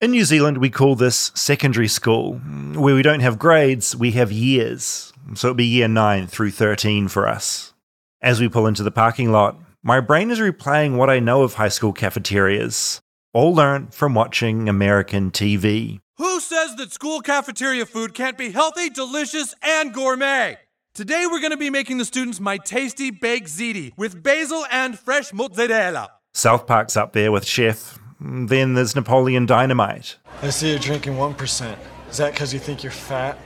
[0.00, 2.34] In New Zealand, we call this secondary school.
[2.74, 5.12] Where we don't have grades, we have years.
[5.34, 7.72] So it'll be year 9 through 13 for us.
[8.22, 11.54] As we pull into the parking lot, my brain is replaying what I know of
[11.54, 13.00] high school cafeterias,
[13.32, 16.00] all learned from watching American TV.
[16.18, 20.58] Who says that school cafeteria food can't be healthy, delicious, and gourmet?
[20.92, 24.98] Today we're going to be making the students my tasty baked ziti with basil and
[24.98, 26.10] fresh mozzarella.
[26.34, 27.98] South Park's up there with Chef.
[28.20, 30.18] Then there's Napoleon Dynamite.
[30.42, 31.78] I see you're drinking 1%.
[32.10, 33.38] Is that because you think you're fat?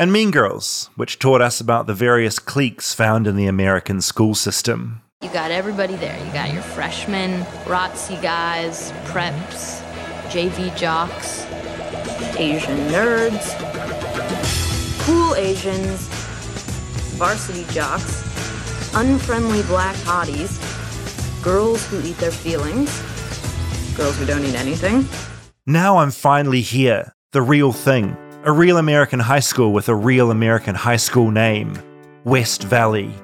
[0.00, 4.34] And Mean Girls, which taught us about the various cliques found in the American school
[4.34, 5.02] system.
[5.20, 6.18] You got everybody there.
[6.24, 9.82] You got your freshmen, ROTC guys, preps,
[10.30, 11.44] JV jocks,
[12.38, 13.44] Asian nerds,
[15.00, 16.08] cool Asians,
[17.18, 18.22] varsity jocks,
[18.94, 20.56] unfriendly black hotties,
[21.42, 23.02] girls who eat their feelings,
[23.98, 25.06] girls who don't eat anything.
[25.66, 28.16] Now I'm finally here, the real thing.
[28.42, 31.78] A real American high school with a real American high school name
[32.24, 33.14] West Valley.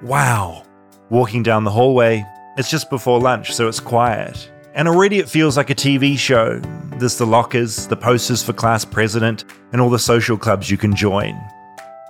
[0.00, 0.64] Wow.
[1.10, 2.24] Walking down the hallway,
[2.56, 4.50] it's just before lunch, so it's quiet.
[4.72, 6.58] And already it feels like a TV show.
[6.96, 10.96] There's the lockers, the posters for class president, and all the social clubs you can
[10.96, 11.38] join.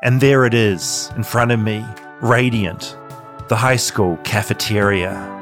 [0.04, 1.84] And there it is, in front of me,
[2.20, 2.96] radiant,
[3.48, 5.41] the high school cafeteria.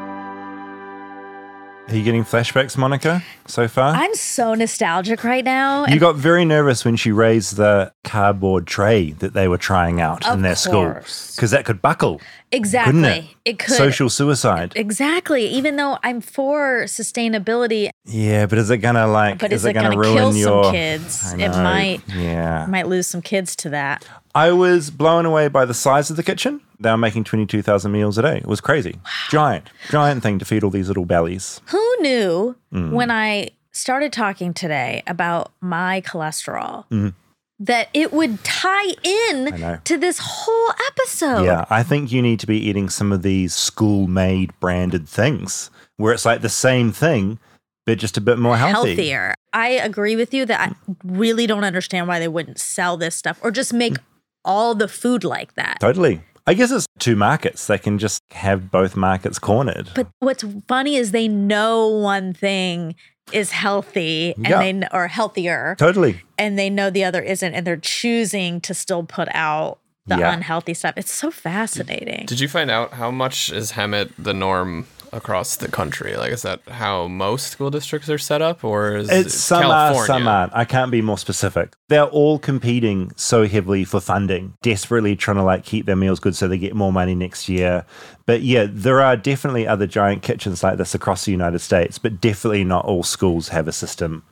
[1.90, 3.92] Are you getting flashbacks, Monica, so far?
[3.92, 5.86] I'm so nostalgic right now.
[5.86, 10.24] You got very nervous when she raised the cardboard tray that they were trying out
[10.24, 12.20] Of in their school because that could buckle.
[12.52, 13.02] exactly.
[13.02, 13.24] It?
[13.44, 13.74] It could.
[13.74, 14.72] Social suicide.
[14.76, 15.46] Exactly.
[15.48, 19.40] Even though I'm for sustainability, Yeah, but is it gonna like?
[19.40, 20.64] but is, is, it gonna, going to ruin kill your?
[20.64, 21.32] some kids?
[21.32, 22.02] It might.
[22.08, 22.66] Yeah.
[22.68, 24.06] Might lose some kids to that.
[24.32, 26.60] I was blown away by the size of the kitchen.
[26.80, 28.38] They were making twenty-two thousand meals a day.
[28.38, 28.96] It was crazy.
[29.28, 31.60] Giant, giant thing to feed all these little bellies.
[31.66, 32.92] Who knew Mm.
[32.92, 37.12] when I started talking today about my cholesterol Mhm.
[37.58, 41.44] that it would tie in to this whole episode?
[41.44, 46.12] Yeah, I think you need to be eating some of these school-made branded things where
[46.14, 47.38] it's like the same thing,
[47.86, 48.90] but just a bit more healthy.
[48.94, 49.34] healthier.
[49.52, 53.38] I agree with you that I really don't understand why they wouldn't sell this stuff
[53.42, 53.96] or just make
[54.44, 55.78] all the food like that.
[55.80, 56.22] Totally.
[56.50, 57.68] I guess it's two markets.
[57.68, 59.88] They can just have both markets cornered.
[59.94, 62.96] But what's funny is they know one thing
[63.32, 64.58] is healthy and Yeah.
[64.58, 66.22] they kn- or healthier Totally.
[66.36, 70.32] and they know the other isn't and they're choosing to still put out the Yeah.
[70.32, 70.94] unhealthy stuff.
[70.96, 72.26] It's so fascinating.
[72.26, 76.16] Did you find out how much is Hemet the norm across the country?
[76.16, 79.62] Like, is that how most school districts are set up, or is It's it some
[79.62, 80.00] California?
[80.02, 80.54] are, some aren't.
[80.54, 81.72] I can't be more specific.
[81.88, 86.36] They're all competing so heavily for funding, desperately trying to like keep their meals good
[86.36, 87.84] so they get more money next year.
[88.26, 92.20] But yeah, there are definitely other giant kitchens like this across the United States, but
[92.20, 94.22] definitely not all schools have a system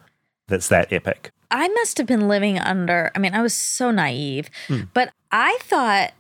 [0.47, 1.31] that's that epic.
[1.51, 4.83] I must have been living under, I mean, I was so naive, Hmm.
[4.95, 6.13] but I thought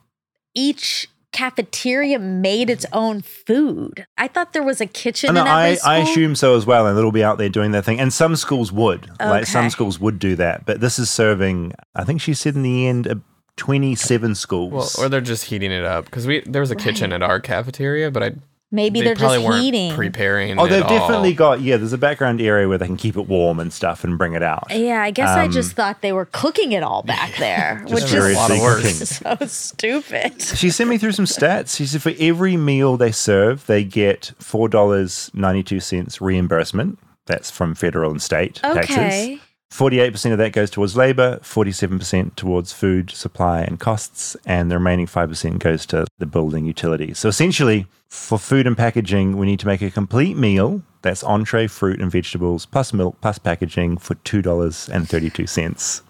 [0.54, 1.08] each
[1.38, 4.05] cafeteria made its own food.
[4.16, 5.90] I thought there was a kitchen no, in every I, school.
[5.92, 8.01] I assume so as well, and it'll be out there doing their thing.
[8.01, 10.66] And some schools would, like some schools would do that.
[10.66, 13.14] But this is serving, I think she said in the end, uh,
[13.57, 14.96] 27 schools.
[14.96, 17.40] Well, or they're just heating it up because we there was a kitchen at our
[17.40, 18.33] cafeteria, but I
[18.70, 19.94] Maybe they are just heating.
[19.94, 20.59] Preparing.
[20.59, 21.37] Oh, they've definitely all.
[21.37, 21.78] got yeah.
[21.78, 24.42] There's a background area where they can keep it warm and stuff and bring it
[24.42, 24.66] out.
[24.70, 28.12] Yeah, I guess um, I just thought they were cooking it all back there, which
[28.12, 30.42] is so stupid.
[30.42, 31.76] She sent me through some stats.
[31.76, 36.98] She said for every meal they serve, they get four dollars ninety two cents reimbursement.
[37.24, 38.83] That's from federal and state okay.
[38.83, 39.40] taxes.
[39.70, 45.07] 48% of that goes towards labor, 47% towards food supply and costs, and the remaining
[45.07, 47.18] 5% goes to the building utilities.
[47.18, 51.66] So essentially, for food and packaging, we need to make a complete meal that's entree,
[51.66, 56.02] fruit, and vegetables, plus milk, plus packaging for $2.32.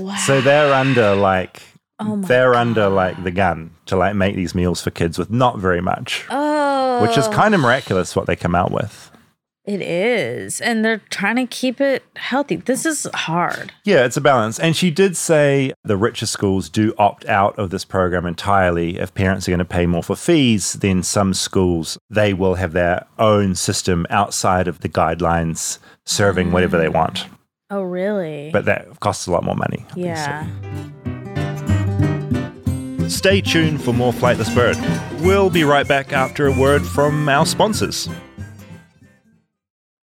[0.00, 0.16] Wow.
[0.16, 1.62] So they're under like.
[1.98, 2.60] Oh they're God.
[2.60, 6.24] under like the gun to like make these meals for kids with not very much,
[6.30, 7.00] oh.
[7.02, 9.11] which is kind of miraculous what they come out with.
[9.64, 10.60] It is.
[10.60, 12.56] And they're trying to keep it healthy.
[12.56, 13.72] This is hard.
[13.84, 14.58] Yeah, it's a balance.
[14.58, 18.98] And she did say the richer schools do opt out of this program entirely.
[18.98, 22.72] If parents are going to pay more for fees, then some schools they will have
[22.72, 26.52] their own system outside of the guidelines serving mm.
[26.52, 27.26] whatever they want.
[27.70, 28.50] Oh, really?
[28.52, 29.86] But that costs a lot more money.
[29.94, 30.46] yeah.
[33.08, 34.76] Stay tuned for more Flightless Bird.
[35.22, 38.08] We'll be right back after a word from our sponsors.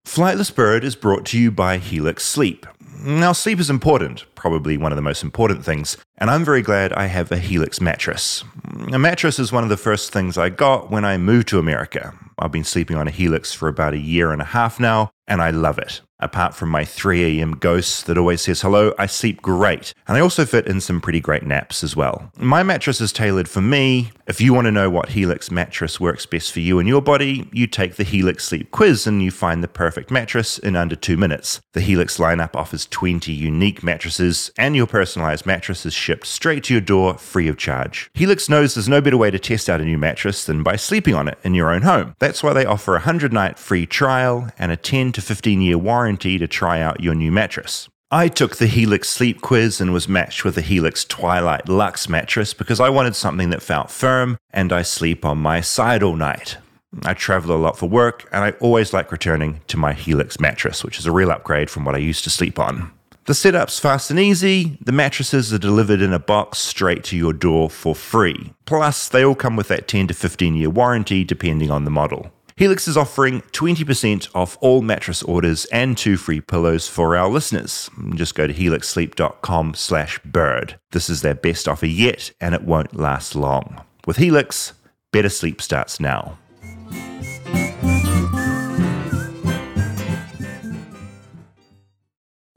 [0.09, 2.65] Flightless Bird is brought to you by Helix Sleep.
[3.03, 6.91] Now, sleep is important, probably one of the most important things, and I'm very glad
[6.93, 8.43] I have a Helix mattress.
[8.91, 12.15] A mattress is one of the first things I got when I moved to America.
[12.39, 15.43] I've been sleeping on a Helix for about a year and a half now, and
[15.43, 16.01] I love it.
[16.21, 17.53] Apart from my 3 a.m.
[17.53, 19.93] ghost that always says hello, I sleep great.
[20.05, 22.31] And I also fit in some pretty great naps as well.
[22.37, 24.11] My mattress is tailored for me.
[24.27, 27.49] If you want to know what Helix mattress works best for you and your body,
[27.53, 31.15] you take the Helix Sleep Quiz and you find the perfect mattress in under two
[31.15, 31.61] minutes.
[31.73, 36.73] The Helix lineup offers 20 unique mattresses, and your personalized mattress is shipped straight to
[36.73, 38.11] your door free of charge.
[38.13, 41.15] Helix knows there's no better way to test out a new mattress than by sleeping
[41.15, 42.15] on it in your own home.
[42.19, 45.77] That's why they offer a 100 night free trial and a 10 to 15 year
[45.77, 47.89] warranty to try out your new mattress.
[48.11, 52.55] I took the Helix sleep quiz and was matched with the Helix Twilight Lux mattress
[52.55, 56.57] because I wanted something that felt firm and I sleep on my side all night.
[57.03, 60.83] I travel a lot for work and I always like returning to my Helix mattress,
[60.83, 62.91] which is a real upgrade from what I used to sleep on.
[63.25, 64.79] The setup's fast and easy.
[64.83, 68.53] The mattresses are delivered in a box straight to your door for free.
[68.65, 72.31] Plus, they all come with that 10 to 15 year warranty depending on the model.
[72.59, 77.89] Helix is offering 20% off all mattress orders and two free pillows for our listeners.
[78.15, 80.77] Just go to helixsleep.com slash bird.
[80.91, 83.81] This is their best offer yet, and it won't last long.
[84.05, 84.73] With Helix,
[85.13, 86.37] better sleep starts now.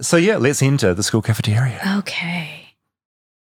[0.01, 1.81] So yeah, let's enter the school cafeteria.
[1.99, 2.75] Okay.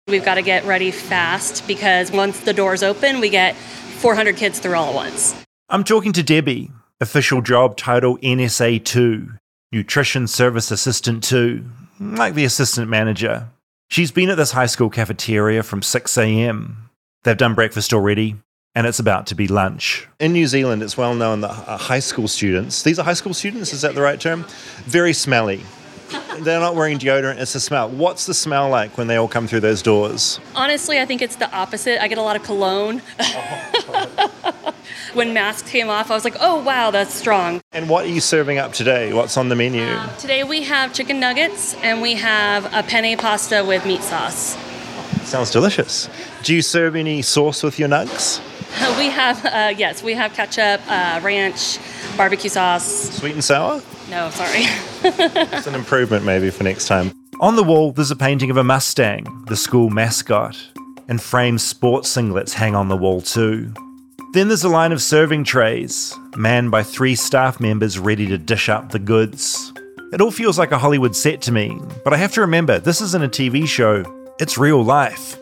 [0.10, 4.60] We've got to get ready fast because once the doors open, we get 400 kids
[4.60, 5.43] through all at once.
[5.70, 9.30] I'm talking to Debbie, official job title NSA 2,
[9.72, 11.64] Nutrition Service Assistant 2,
[12.00, 13.48] like the assistant manager.
[13.90, 16.90] She's been at this high school cafeteria from 6 a.m.
[17.24, 18.36] They've done breakfast already,
[18.76, 20.06] and it's about to be lunch.
[20.20, 23.34] In New Zealand, it's well known that uh, high school students, these are high school
[23.34, 24.46] students, is that the right term?
[24.84, 25.62] Very smelly.
[26.40, 27.90] They're not wearing deodorant, it's a smell.
[27.90, 30.42] What's the smell like when they all come through those doors?
[30.56, 32.04] Honestly, I think it's the opposite.
[32.04, 33.02] I get a lot of cologne.
[35.16, 37.62] when masks came off, I was like, oh, wow, that's strong.
[37.72, 39.14] And what are you serving up today?
[39.14, 40.00] What's on the menu?
[40.20, 44.58] Today we have chicken nuggets and we have a penne pasta with meat sauce.
[45.24, 46.10] Sounds delicious.
[46.44, 48.42] Do you serve any sauce with your nugs?
[48.98, 51.78] We have, uh, yes, we have ketchup, uh, ranch,
[52.18, 53.12] barbecue sauce.
[53.12, 53.82] Sweet and sour?
[54.10, 54.64] No, sorry.
[55.04, 57.12] It's an improvement maybe for next time.
[57.40, 60.58] On the wall, there's a painting of a Mustang, the school mascot,
[61.08, 63.74] and framed sports singlets hang on the wall too.
[64.34, 68.68] Then there's a line of serving trays, manned by three staff members ready to dish
[68.68, 69.72] up the goods.
[70.12, 73.00] It all feels like a Hollywood set to me, but I have to remember this
[73.00, 74.04] isn't a TV show,
[74.40, 75.38] it's real life.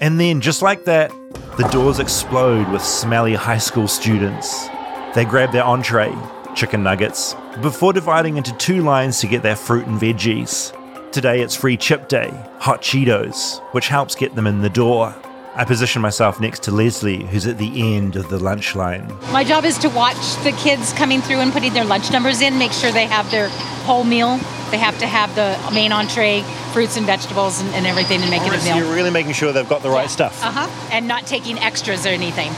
[0.00, 1.10] And then, just like that,
[1.56, 4.68] the doors explode with smelly high school students.
[5.16, 6.14] They grab their entree,
[6.54, 10.72] chicken nuggets, before dividing into two lines to get their fruit and veggies.
[11.10, 12.30] Today it's free chip day,
[12.60, 15.12] hot Cheetos, which helps get them in the door.
[15.58, 19.12] I position myself next to Leslie, who's at the end of the lunch line.
[19.32, 22.58] My job is to watch the kids coming through and putting their lunch numbers in,
[22.58, 23.48] make sure they have their
[23.84, 24.36] whole meal.
[24.70, 26.42] They have to have the main entree,
[26.72, 28.84] fruits and vegetables, and, and everything, and make it a So meal.
[28.84, 30.40] you're really making sure they've got the right stuff.
[30.44, 30.88] Uh huh.
[30.92, 32.52] And not taking extras or anything.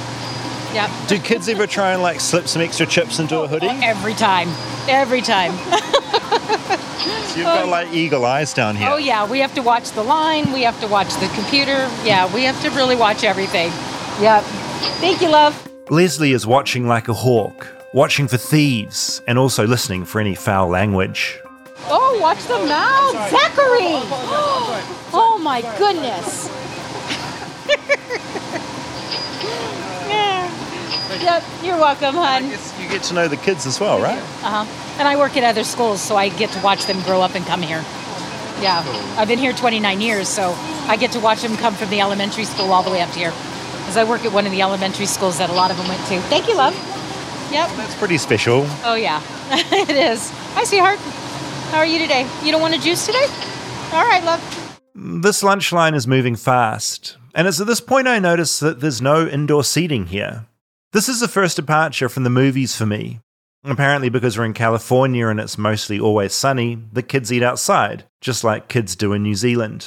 [0.75, 0.91] Yep.
[1.09, 3.67] Do kids ever try and like slip some extra chips into a hoodie?
[3.67, 4.49] Every time.
[4.89, 5.53] Every time.
[7.07, 8.89] You've got like eagle eyes down here.
[8.91, 9.29] Oh, yeah.
[9.29, 10.53] We have to watch the line.
[10.53, 11.89] We have to watch the computer.
[12.05, 13.71] Yeah, we have to really watch everything.
[14.21, 14.43] Yep.
[15.01, 15.55] Thank you, love.
[15.91, 20.69] Leslie is watching like a hawk, watching for thieves, and also listening for any foul
[20.69, 21.41] language.
[21.87, 23.31] Oh, watch the mouth.
[23.31, 24.87] Zachary.
[25.13, 26.49] Oh, my goodness.
[31.11, 31.39] yeah.
[31.39, 31.65] Yep.
[31.65, 32.45] You're welcome, hon.
[32.45, 34.19] You get to know the kids as well, right?
[34.19, 34.97] Uh huh.
[34.99, 37.45] And I work at other schools, so I get to watch them grow up and
[37.47, 37.85] come here.
[38.61, 38.83] Yeah.
[39.17, 40.55] I've been here 29 years, so
[40.87, 43.19] I get to watch them come from the elementary school all the way up to
[43.19, 43.33] here.
[43.79, 46.01] Because I work at one of the elementary schools that a lot of them went
[46.09, 46.21] to.
[46.29, 46.75] Thank you, love.
[47.51, 47.71] Yep.
[47.77, 48.67] That's pretty special.
[48.85, 49.23] Oh, yeah.
[49.51, 50.31] it is.
[50.55, 50.99] Hi, sweetheart.
[51.71, 52.29] How are you today?
[52.45, 53.27] You don't want a juice today?
[53.93, 54.61] All right, love.
[54.95, 59.01] This lunch line is moving fast, and it's at this point I notice that there's
[59.01, 60.47] no indoor seating here.
[60.93, 63.21] This is the first departure from the movies for me.
[63.63, 68.43] Apparently, because we're in California and it's mostly always sunny, the kids eat outside, just
[68.43, 69.87] like kids do in New Zealand.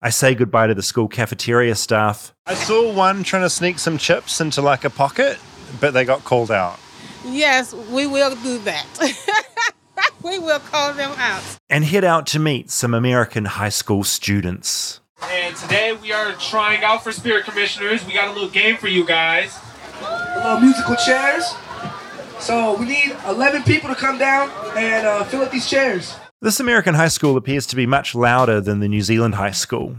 [0.00, 2.32] I say goodbye to the school cafeteria staff.
[2.46, 5.38] I saw one trying to sneak some chips into like a pocket,
[5.80, 6.78] but they got called out.
[7.24, 8.86] Yes, we will do that.
[10.22, 11.42] we will call them out.
[11.68, 15.00] And head out to meet some American high school students.
[15.20, 18.06] And today we are trying out for Spirit Commissioners.
[18.06, 19.58] We got a little game for you guys.
[20.36, 21.54] Little musical chairs.
[22.40, 26.16] So we need 11 people to come down and uh, fill up these chairs.
[26.40, 29.96] This American high school appears to be much louder than the New Zealand high school.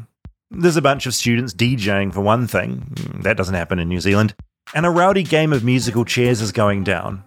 [0.49, 4.33] There's a bunch of students DJing for one thing, that doesn't happen in New Zealand,
[4.73, 7.23] and a rowdy game of musical chairs is going down.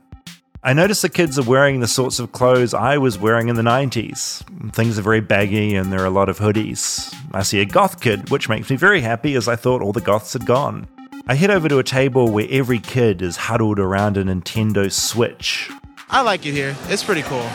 [0.65, 3.63] I notice the kids are wearing the sorts of clothes I was wearing in the
[3.63, 4.73] 90s.
[4.73, 7.13] Things are very baggy and there are a lot of hoodies.
[7.33, 10.01] I see a goth kid, which makes me very happy as I thought all the
[10.01, 10.87] goths had gone.
[11.29, 15.71] I head over to a table where every kid is huddled around a Nintendo Switch.
[16.11, 16.77] I like it here.
[16.89, 17.47] It's pretty cool.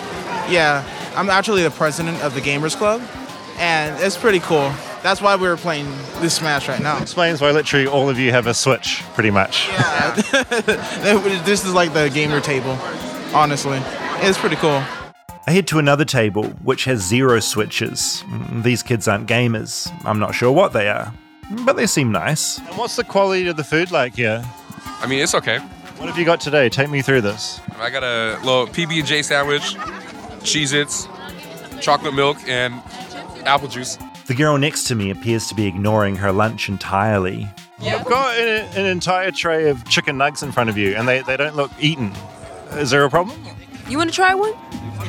[0.49, 0.85] Yeah,
[1.17, 3.01] I'm actually the president of the Gamers Club,
[3.57, 4.71] and it's pretty cool.
[5.03, 5.85] That's why we were playing
[6.21, 6.97] this Smash right now.
[7.01, 9.67] Explains why literally all of you have a Switch, pretty much.
[9.67, 10.13] Yeah,
[11.45, 12.77] this is like the gamer table,
[13.33, 13.79] honestly.
[14.21, 14.81] It's pretty cool.
[15.45, 18.23] I head to another table, which has zero switches.
[18.63, 19.91] These kids aren't gamers.
[20.05, 21.13] I'm not sure what they are,
[21.65, 22.57] but they seem nice.
[22.59, 24.43] And what's the quality of the food like here?
[24.99, 25.59] I mean, it's okay.
[25.97, 26.69] What have you got today?
[26.69, 27.59] Take me through this.
[27.77, 29.75] I got a little PB and J sandwich,
[30.43, 31.07] Cheez-Its,
[31.81, 32.73] chocolate milk, and
[33.45, 33.97] apple juice.
[34.27, 37.47] The girl next to me appears to be ignoring her lunch entirely.
[37.79, 37.95] Yeah.
[37.95, 41.21] I've got an, an entire tray of chicken nugs in front of you, and they,
[41.21, 42.11] they don't look eaten.
[42.73, 43.39] Is there a problem?
[43.87, 44.53] You want to try one?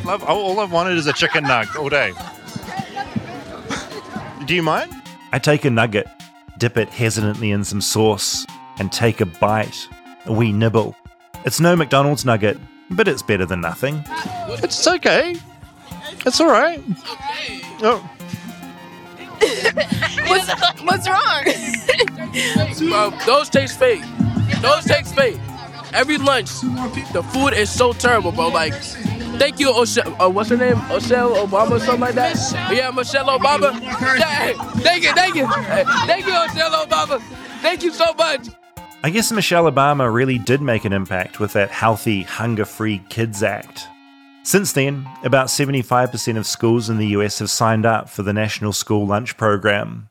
[0.04, 2.12] Love, all I've wanted is a chicken nug all day.
[4.46, 4.92] Do you mind?
[5.32, 6.06] I take a nugget,
[6.58, 8.46] dip it hesitantly in some sauce,
[8.78, 9.88] and take a bite.
[10.26, 10.94] A wee nibble.
[11.44, 12.58] It's no McDonald's nugget,
[12.90, 14.02] but it's better than nothing.
[14.62, 15.36] It's okay.
[16.26, 16.82] It's all right.
[17.80, 18.10] Oh,
[20.26, 21.44] what's, what's wrong?
[22.90, 24.02] Bro, those taste fake.
[24.60, 25.38] Those taste fake.
[25.94, 26.50] Every lunch,
[27.12, 28.48] the food is so terrible, bro.
[28.48, 28.74] Like,
[29.38, 30.76] thank you, Osha- uh, what's her name?
[30.88, 32.36] Michelle Obama, or something like that.
[32.72, 33.72] Yeah, Michelle Obama.
[34.18, 37.20] Yeah, thank you, thank you, Hey, thank you, Michelle Obama.
[37.62, 38.48] Thank you so much.
[39.02, 43.42] I guess Michelle Obama really did make an impact with that Healthy, Hunger Free Kids
[43.42, 43.86] Act.
[44.42, 48.72] Since then, about 75% of schools in the US have signed up for the National
[48.72, 50.08] School Lunch Program.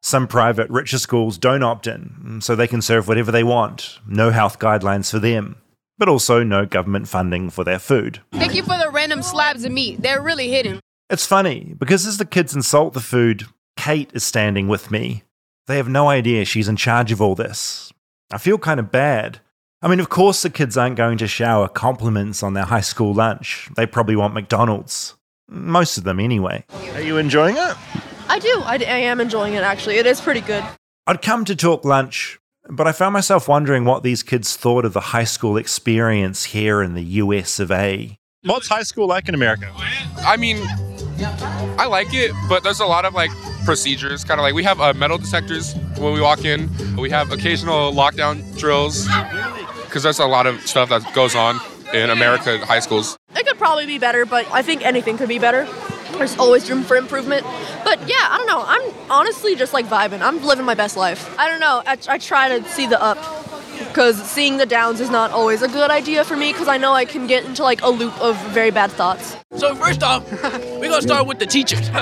[0.00, 4.30] Some private, richer schools don't opt in, so they can serve whatever they want, no
[4.30, 5.56] health guidelines for them,
[5.98, 8.20] but also no government funding for their food.
[8.32, 10.00] Thank you for the random slabs of meat.
[10.00, 10.80] They're really hidden.
[11.10, 15.22] It's funny, because as the kids insult the food, Kate is standing with me.
[15.66, 17.92] They have no idea she's in charge of all this.
[18.30, 19.40] I feel kind of bad.
[19.82, 23.12] I mean, of course, the kids aren't going to shower compliments on their high school
[23.12, 23.68] lunch.
[23.76, 25.14] They probably want McDonald's.
[25.46, 26.64] Most of them, anyway.
[26.94, 27.76] Are you enjoying it?
[28.28, 28.62] I do.
[28.64, 29.96] I, I am enjoying it, actually.
[29.96, 30.64] It is pretty good.
[31.06, 34.92] I'd come to talk lunch, but I found myself wondering what these kids thought of
[34.92, 38.18] the high school experience here in the US of A.
[38.42, 39.70] What's high school like in America?
[40.18, 40.58] I mean,
[41.78, 43.30] I like it, but there's a lot of like
[43.64, 44.24] procedures.
[44.24, 46.70] Kind of like we have uh, metal detectors when we walk in.
[46.96, 49.08] We have occasional lockdown drills.
[49.84, 51.60] Because there's a lot of stuff that goes on
[51.94, 53.16] in America high schools.
[53.36, 55.66] It could probably be better, but I think anything could be better.
[56.18, 57.44] There's always room for improvement.
[57.84, 58.62] But yeah, I don't know.
[58.66, 60.20] I'm honestly just like vibing.
[60.20, 61.36] I'm living my best life.
[61.38, 61.82] I don't know.
[61.86, 63.18] I, I try to see the up
[63.78, 66.92] because seeing the downs is not always a good idea for me because I know
[66.92, 69.36] I can get into like a loop of very bad thoughts.
[69.56, 71.90] So first off, we're gonna start with the teachers.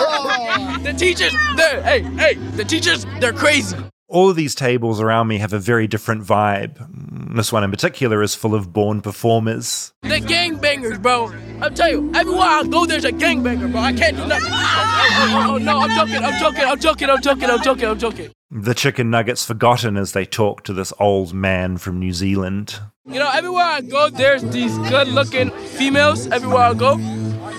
[0.00, 0.78] Oh.
[0.82, 3.76] the teachers, they're hey, hey, the teachers, they're crazy.
[4.10, 7.34] All of these tables around me have a very different vibe.
[7.36, 9.92] This one in particular is full of born performers.
[10.00, 11.30] They're gangbangers, bro.
[11.60, 13.82] I'll tell you, everywhere I go, there's a gangbanger, bro.
[13.82, 14.48] I can't do nothing.
[14.50, 17.84] Oh, oh, oh, oh, no, I'm joking, I'm joking, I'm joking, I'm joking, I'm joking,
[17.84, 18.30] I'm joking.
[18.50, 22.80] The chicken nuggets forgotten as they talk to this old man from New Zealand.
[23.08, 26.26] You know, everywhere I go, there's these good-looking females.
[26.26, 26.98] Everywhere I go,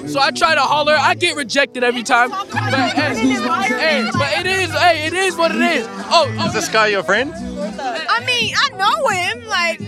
[0.05, 0.95] so I try to holler.
[0.95, 2.29] I get rejected every time.
[2.29, 2.47] But,
[2.93, 5.87] hey, hey, but it is, hey, it is what it is.
[5.89, 7.33] Oh, oh is this guy your friend?
[7.35, 9.47] I mean, I know him.
[9.47, 9.81] Like,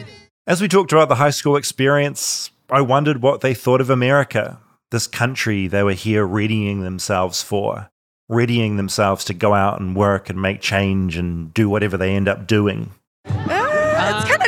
[0.48, 4.60] As we talked about the high school experience, I wondered what they thought of America,
[4.90, 7.92] this country they were here readying themselves for,
[8.28, 12.28] readying themselves to go out and work and make change and do whatever they end
[12.28, 12.92] up doing.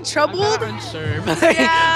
[0.03, 0.81] Uh, it's kind of troubled.
[0.91, 1.39] Sure, but,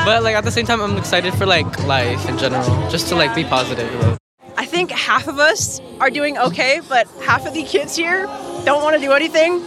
[0.05, 3.15] but like at the same time, I'm excited for like life in general, just to
[3.15, 4.17] like be positive.
[4.57, 8.25] I think half of us are doing okay, but half of the kids here
[8.65, 9.61] don't want to do anything.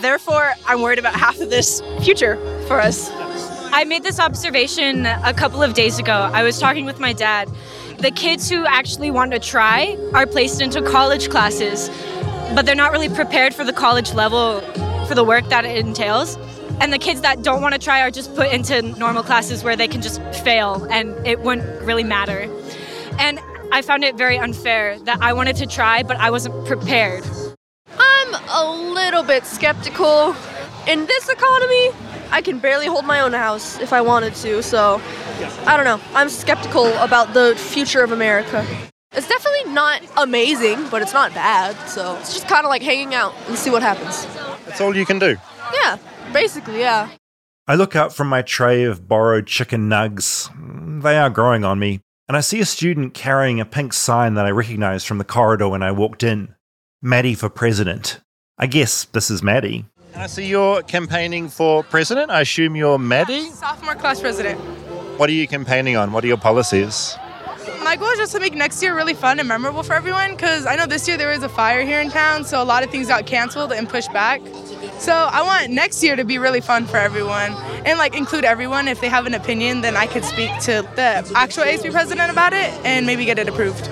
[0.00, 3.10] Therefore, I'm worried about half of this future for us.
[3.72, 6.30] I made this observation a couple of days ago.
[6.32, 7.48] I was talking with my dad.
[7.98, 11.88] The kids who actually want to try are placed into college classes,
[12.54, 14.60] but they're not really prepared for the college level
[15.06, 16.36] for the work that it entails.
[16.80, 19.76] And the kids that don't want to try are just put into normal classes where
[19.76, 22.48] they can just fail and it wouldn't really matter.
[23.18, 23.38] And
[23.70, 27.22] I found it very unfair that I wanted to try, but I wasn't prepared.
[27.98, 30.34] I'm a little bit skeptical.
[30.88, 31.90] In this economy,
[32.30, 35.02] I can barely hold my own house if I wanted to, so
[35.66, 36.00] I don't know.
[36.14, 38.66] I'm skeptical about the future of America.
[39.12, 43.14] It's definitely not amazing, but it's not bad, so it's just kind of like hanging
[43.14, 44.24] out and see what happens.
[44.64, 45.36] That's all you can do.
[45.74, 45.98] Yeah,
[46.32, 47.10] basically, yeah.
[47.66, 50.50] I look up from my tray of borrowed chicken nugs.
[51.02, 54.46] They are growing on me, and I see a student carrying a pink sign that
[54.46, 56.54] I recognize from the corridor when I walked in
[57.02, 58.20] Maddie for president.
[58.58, 59.86] I guess this is Maddie.
[60.14, 62.30] And I see you're campaigning for president.
[62.30, 63.48] I assume you're Maddie?
[63.50, 64.58] sophomore class president.
[65.18, 66.12] What are you campaigning on?
[66.12, 67.16] What are your policies?
[67.84, 70.66] My goal is just to make next year really fun and memorable for everyone because
[70.66, 72.90] I know this year there was a fire here in town, so a lot of
[72.90, 74.40] things got canceled and pushed back.
[75.00, 77.54] So I want next year to be really fun for everyone
[77.86, 78.86] and like include everyone.
[78.86, 82.52] If they have an opinion, then I could speak to the actual ASB president about
[82.52, 83.88] it and maybe get it approved.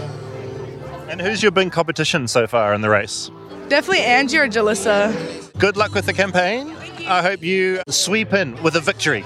[1.09, 3.31] And who's your big competition so far in the race?
[3.69, 5.51] Definitely Angie or Jalissa.
[5.59, 6.77] Good luck with the campaign.
[7.07, 9.25] I hope you sweep in with a victory.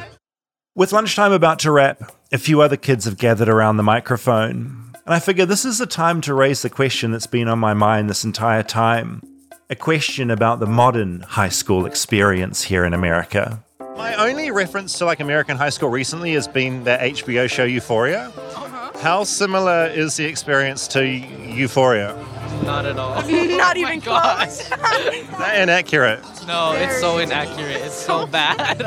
[0.76, 5.14] With lunchtime about to wrap, a few other kids have gathered around the microphone, and
[5.14, 8.08] I figure this is the time to raise the question that's been on my mind
[8.08, 9.20] this entire time
[9.70, 13.62] a question about the modern high school experience here in America.
[13.96, 18.32] My only reference to like American high school recently has been the HBO show Euphoria.
[18.36, 18.98] Uh-huh.
[18.98, 22.14] How similar is the experience to Euphoria?
[22.64, 23.14] Not at all.
[23.56, 24.68] Not even oh close.
[25.38, 26.20] That inaccurate?
[26.46, 27.80] No, it's so inaccurate.
[27.82, 28.78] It's so bad.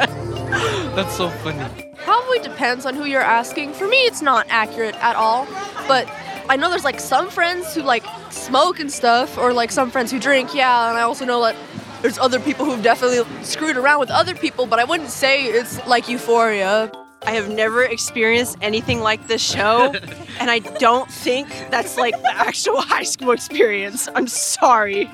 [0.95, 1.91] That's so funny.
[1.97, 3.73] Probably depends on who you're asking.
[3.73, 5.45] For me, it's not accurate at all,
[5.88, 6.07] but
[6.47, 10.11] I know there's like some friends who like smoke and stuff, or like some friends
[10.11, 11.55] who drink, yeah, and I also know that
[12.01, 15.85] there's other people who've definitely screwed around with other people, but I wouldn't say it's
[15.87, 16.91] like euphoria.
[17.25, 19.91] I have never experienced anything like this show,
[20.39, 24.07] and I don't think that's like the actual high school experience.
[24.13, 25.09] I'm sorry.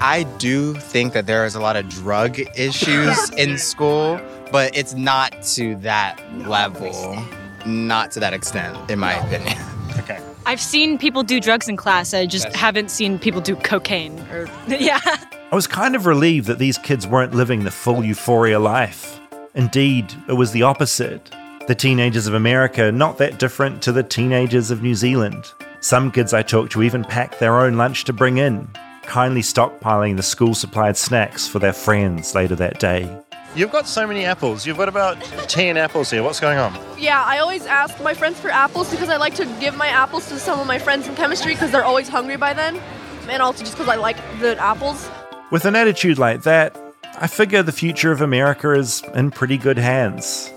[0.00, 4.20] I do think that there is a lot of drug issues in school,
[4.52, 7.20] but it's not to that level,
[7.66, 9.58] not to that extent, in my opinion.
[9.98, 10.20] Okay.
[10.46, 12.14] I've seen people do drugs in class.
[12.14, 15.00] I just haven't seen people do cocaine or yeah.
[15.04, 19.20] I was kind of relieved that these kids weren't living the full euphoria life.
[19.54, 21.30] Indeed, it was the opposite.
[21.66, 25.52] The teenagers of America not that different to the teenagers of New Zealand.
[25.80, 28.68] Some kids I talked to even packed their own lunch to bring in,
[29.02, 33.22] kindly stockpiling the school supplied snacks for their friends later that day.
[33.54, 34.66] You've got so many apples.
[34.66, 36.22] You've got about 10 apples here.
[36.22, 36.78] What's going on?
[36.98, 40.28] Yeah, I always ask my friends for apples because I like to give my apples
[40.28, 42.80] to some of my friends in chemistry because they're always hungry by then,
[43.28, 45.08] and also just because I like the apples.
[45.50, 46.78] With an attitude like that,
[47.20, 50.52] I figure the future of America is in pretty good hands.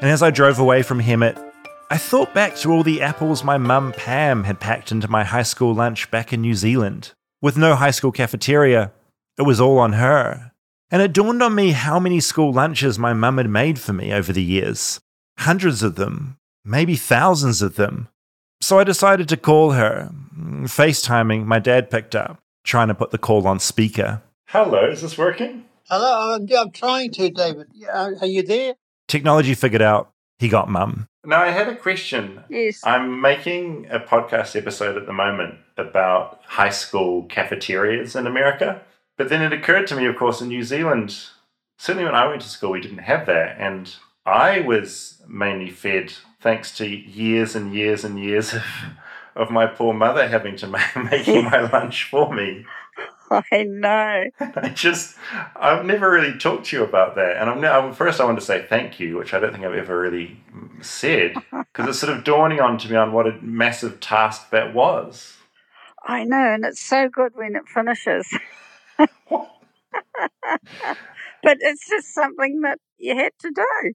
[0.00, 1.44] And as I drove away from Hemet,
[1.90, 5.42] I thought back to all the apples my mum Pam had packed into my high
[5.42, 7.12] school lunch back in New Zealand.
[7.42, 8.92] With no high school cafeteria,
[9.36, 10.47] it was all on her.
[10.90, 14.12] And it dawned on me how many school lunches my mum had made for me
[14.12, 15.00] over the years
[15.38, 18.08] hundreds of them, maybe thousands of them.
[18.60, 20.10] So I decided to call her.
[20.36, 24.22] FaceTiming, my dad picked up, trying to put the call on speaker.
[24.46, 25.64] Hello, is this working?
[25.88, 27.68] Hello, I'm, I'm trying to, David.
[27.72, 28.74] Yeah, Are you there?
[29.06, 31.06] Technology figured out he got mum.
[31.24, 32.42] Now, I had a question.
[32.48, 32.80] Yes.
[32.84, 38.82] I'm making a podcast episode at the moment about high school cafeterias in America.
[39.18, 41.14] But then it occurred to me, of course, in New Zealand,
[41.76, 43.56] certainly when I went to school, we didn't have that.
[43.58, 43.94] And
[44.24, 48.62] I was mainly fed thanks to years and years and years of,
[49.34, 52.64] of my poor mother having to make making my lunch for me.
[53.30, 54.24] I know.
[54.40, 55.16] I just,
[55.56, 57.36] I've never really talked to you about that.
[57.36, 59.74] And I'm now, first, I want to say thank you, which I don't think I've
[59.74, 60.40] ever really
[60.80, 64.72] said, because it's sort of dawning on to me on what a massive task that
[64.72, 65.36] was.
[66.06, 68.26] I know, and it's so good when it finishes.
[68.98, 69.48] but
[71.42, 73.66] it's just something that you had to do.
[73.84, 73.94] It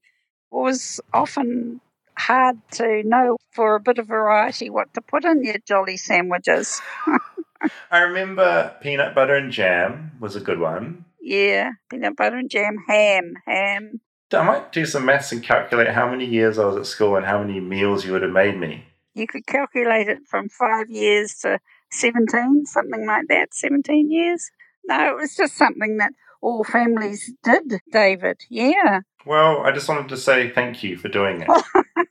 [0.50, 1.82] was often
[2.18, 6.82] hard to know for a bit of variety what to put in your jolly sandwiches.
[7.92, 11.06] I remember peanut butter and jam was a good one.
[11.22, 14.02] yeah, peanut butter and jam, ham, ham.
[14.34, 17.26] I might do some maths and calculate how many years I was at school and
[17.26, 18.86] how many meals you would have made me.
[19.14, 21.60] You could calculate it from five years to
[21.92, 24.50] 17, something like that, 17 years.
[24.86, 28.42] No, it was just something that all families did, David.
[28.50, 29.02] Yeah.
[29.26, 31.50] Well, I just wanted to say thank you for doing it.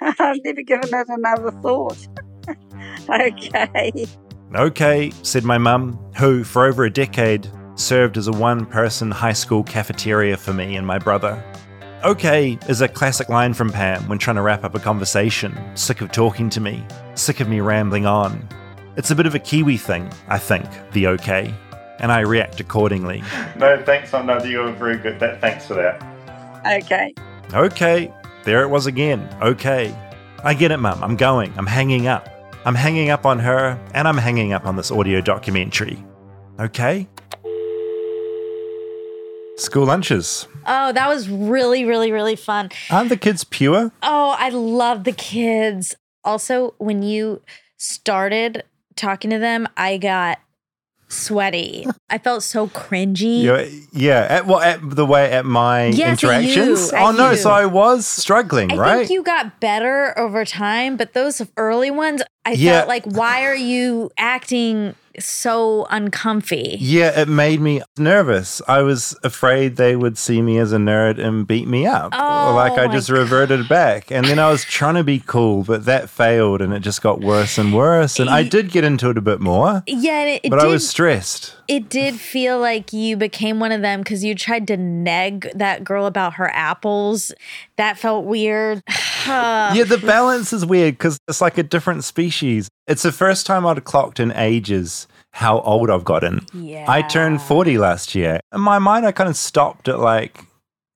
[0.00, 2.06] I've never given it another thought.
[3.10, 4.06] okay.
[4.54, 9.32] Okay, said my mum, who, for over a decade, served as a one person high
[9.32, 11.42] school cafeteria for me and my brother.
[12.04, 16.00] Okay is a classic line from Pam when trying to wrap up a conversation, sick
[16.00, 16.84] of talking to me,
[17.14, 18.48] sick of me rambling on.
[18.96, 21.54] It's a bit of a Kiwi thing, I think, the okay,
[21.98, 23.22] and I react accordingly.
[23.56, 24.46] no, thanks on that.
[24.46, 25.20] you're very good.
[25.20, 26.02] That, thanks for that.
[26.84, 27.14] Okay.
[27.52, 28.12] Okay,
[28.44, 29.28] there it was again.
[29.42, 29.94] Okay.
[30.42, 31.02] I get it, Mum.
[31.04, 31.52] I'm going.
[31.58, 32.28] I'm hanging up.
[32.64, 36.02] I'm hanging up on her, and I'm hanging up on this audio documentary.
[36.58, 37.06] Okay?
[39.56, 40.48] School lunches.
[40.66, 42.70] Oh, that was really, really, really fun.
[42.90, 43.92] Aren't the kids pure?
[44.02, 45.94] Oh, I love the kids.
[46.24, 47.42] Also, when you
[47.76, 48.64] started
[48.96, 50.38] talking to them, I got
[51.08, 51.86] sweaty.
[52.10, 53.42] I felt so cringy.
[53.44, 54.26] Yeah, yeah.
[54.28, 56.90] At, well, at the way at my Yes, at interactions.
[56.92, 57.36] you, oh no, you.
[57.36, 58.78] so I was struggling, right?
[58.78, 58.98] I right?
[58.98, 62.78] think you got better over time, but those early ones, I Yeah.
[62.78, 66.76] felt like, why are you acting so uncomfy?
[66.80, 68.62] yeah, it made me nervous.
[68.68, 72.12] I was afraid they would see me as a nerd and beat me up.
[72.12, 74.10] Oh, like I oh just reverted back.
[74.10, 77.20] And then I was trying to be cool, but that failed and it just got
[77.20, 78.18] worse and worse.
[78.18, 79.82] And I did get into it a bit more.
[79.86, 81.56] Yeah, and it, it but did, I was stressed.
[81.68, 85.84] It did feel like you became one of them because you tried to neg that
[85.84, 87.32] girl about her apples.
[87.76, 88.82] That felt weird.
[89.26, 92.68] yeah, the balance is weird because it's like a different species.
[92.86, 96.46] It's the first time I'd clocked in ages how old I've gotten.
[96.54, 96.86] Yeah.
[96.88, 98.40] I turned 40 last year.
[98.54, 100.40] In my mind, I kind of stopped at like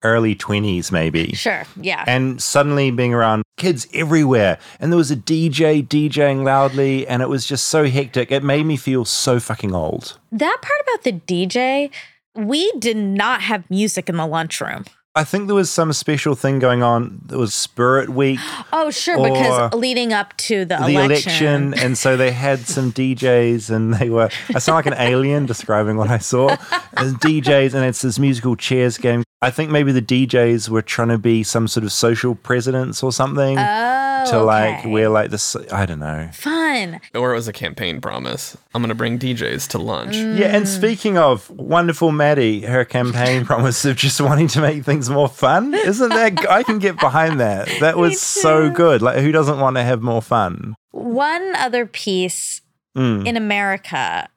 [0.03, 1.33] early 20s, maybe.
[1.35, 2.05] Sure, yeah.
[2.07, 4.59] And suddenly being around kids everywhere.
[4.79, 8.31] And there was a DJ DJing loudly, and it was just so hectic.
[8.33, 10.19] It made me feel so fucking old.
[10.33, 11.91] that part about the DJ,
[12.35, 14.85] we did not have music in the lunchroom.
[15.17, 17.21] I think there was some special thing going on.
[17.27, 18.39] There was Spirit Week.
[18.73, 21.33] Oh, sure, because leading up to the, the election.
[21.33, 21.75] election.
[21.75, 25.97] and so they had some DJs and they were I sound like an alien describing
[25.97, 26.57] what I saw.
[26.97, 29.25] There's DJs and it's this musical chairs game.
[29.43, 33.11] I think maybe the DJs were trying to be some sort of social presidents or
[33.11, 33.59] something.
[33.59, 34.89] Oh, to like okay.
[34.91, 36.29] wear like this I don't know.
[36.33, 37.01] Fun.
[37.15, 38.57] Or it was a campaign promise.
[38.75, 40.17] I'm going to bring DJs to lunch.
[40.17, 45.11] Yeah, and speaking of wonderful Maddie, her campaign promise of just wanting to make things
[45.11, 46.49] more fun, isn't that?
[46.49, 47.69] I can get behind that.
[47.81, 49.03] That was so good.
[49.03, 50.75] Like, who doesn't want to have more fun?
[50.91, 52.61] One other piece
[52.97, 53.25] Mm.
[53.25, 54.29] in America,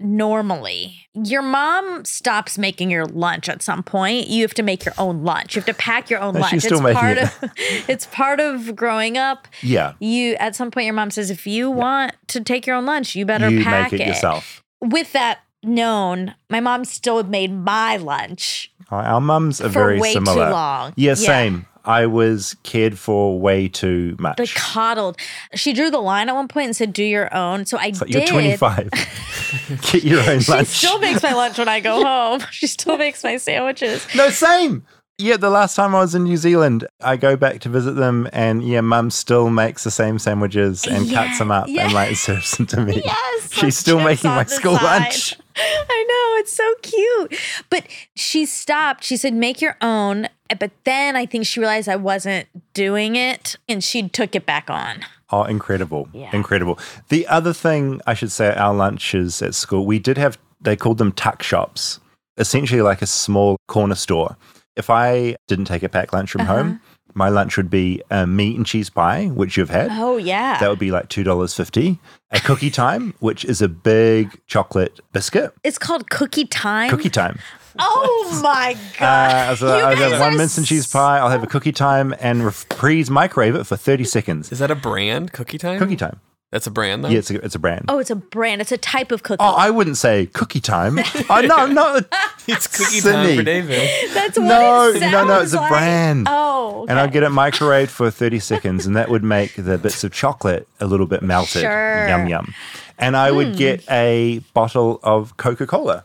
[0.00, 4.28] normally, your mom stops making your lunch at some point.
[4.28, 5.54] You have to make your own lunch.
[5.56, 6.50] You have to pack your own lunch.
[6.50, 7.24] she's still it's making part it.
[7.42, 7.50] of
[7.88, 9.48] it's part of growing up.
[9.62, 12.86] Yeah, You at some point your mom says if you want to take your own
[12.86, 14.62] lunch, you better you pack make it, yourself.
[14.80, 18.70] With that known, my mom still made my lunch.
[18.90, 20.50] Our mums are For very way too similar.
[20.50, 20.92] long.
[20.96, 21.14] Yeah, Yeah.
[21.14, 21.66] same.
[21.84, 24.54] I was cared for way too much.
[24.54, 25.18] Coddled.
[25.54, 27.98] She drew the line at one point and said, "Do your own." So I like,
[27.98, 28.14] did.
[28.14, 28.90] you're 25.
[29.92, 30.68] Get your own lunch.
[30.68, 32.40] She still makes my lunch when I go home.
[32.50, 34.06] She still makes my sandwiches.
[34.14, 34.84] no, same.
[35.16, 38.28] Yeah, the last time I was in New Zealand, I go back to visit them,
[38.32, 41.84] and yeah, Mum still makes the same sandwiches and cuts them up yeah.
[41.84, 43.00] and like serves them to me.
[43.04, 45.02] Yes, she's still making my school side.
[45.02, 45.36] lunch.
[45.56, 46.13] I know
[46.44, 47.38] it's so cute.
[47.70, 49.02] But she stopped.
[49.04, 50.28] She said, make your own.
[50.60, 54.68] But then I think she realized I wasn't doing it and she took it back
[54.70, 55.00] on.
[55.30, 56.08] Oh, incredible.
[56.12, 56.30] Yeah.
[56.32, 56.78] Incredible.
[57.08, 60.76] The other thing I should say at our lunches at school, we did have, they
[60.76, 61.98] called them tuck shops,
[62.36, 64.36] essentially like a small corner store.
[64.76, 66.54] If I didn't take a packed lunch from Uh-huh.
[66.56, 66.80] home,
[67.14, 69.88] my lunch would be a meat and cheese pie, which you've had.
[69.92, 70.58] Oh, yeah.
[70.58, 71.98] That would be like $2.50.
[72.32, 75.54] A cookie time, which is a big chocolate biscuit.
[75.62, 76.90] It's called cookie time.
[76.90, 77.38] Cookie time.
[77.78, 79.34] Oh my god!
[79.50, 81.18] Uh, so I'll have one are mince and cheese pie.
[81.18, 84.52] I'll have a cookie time and reprise microwave it for 30 seconds.
[84.52, 85.32] Is that a brand?
[85.32, 85.78] Cookie time?
[85.78, 86.20] Cookie time.
[86.54, 87.08] That's a brand though?
[87.08, 87.86] Yeah, it's a, it's a brand.
[87.88, 88.60] Oh, it's a brand.
[88.60, 89.42] It's a type of cookie.
[89.42, 91.00] Oh, I wouldn't say cookie time.
[91.28, 91.98] oh, no, no.
[92.46, 93.88] It's cookie time for David.
[94.14, 95.68] That's what No, it no, no, it's sounds a like.
[95.70, 96.26] brand.
[96.30, 100.04] Oh, And I'd get it microwaved for 30 seconds, and that would make the bits
[100.04, 101.62] of chocolate a little bit melted.
[101.62, 102.06] Sure.
[102.06, 102.54] Yum, yum.
[102.98, 103.56] And I would Mm.
[103.56, 106.04] get a bottle of Coca Cola.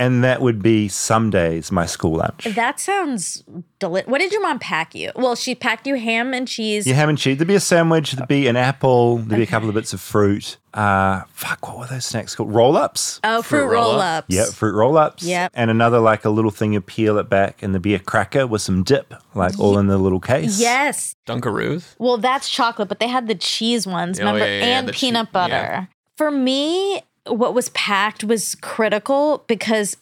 [0.00, 2.44] And that would be some days my school lunch.
[2.44, 3.44] that sounds
[3.78, 4.08] delicious.
[4.08, 5.12] What did your mom pack you?
[5.14, 6.86] Well, she packed you ham and cheese.
[6.86, 7.36] You ham and cheese.
[7.38, 10.00] There'd be a sandwich, there'd be an apple, there'd be a couple of bits of
[10.00, 10.56] fruit.
[10.72, 12.52] Uh, fuck, what were those snacks called?
[12.54, 13.20] Roll ups.
[13.24, 14.26] Oh, fruit, roll-ups.
[14.30, 15.22] Yeah, fruit roll ups.
[15.22, 15.52] Yep.
[15.54, 18.46] And another like a little thing you peel it back, and there'd be a cracker
[18.46, 20.60] with some dip, like all in the little case.
[20.60, 21.14] Yes.
[21.26, 21.96] Dunkaroos?
[21.98, 24.46] Well, that's chocolate, but they had the cheese ones, Oh, remember?
[24.46, 25.52] yeah, yeah, and the che- peanut butter.
[25.54, 25.86] yeah.
[26.16, 29.96] For me, what was packed was critical because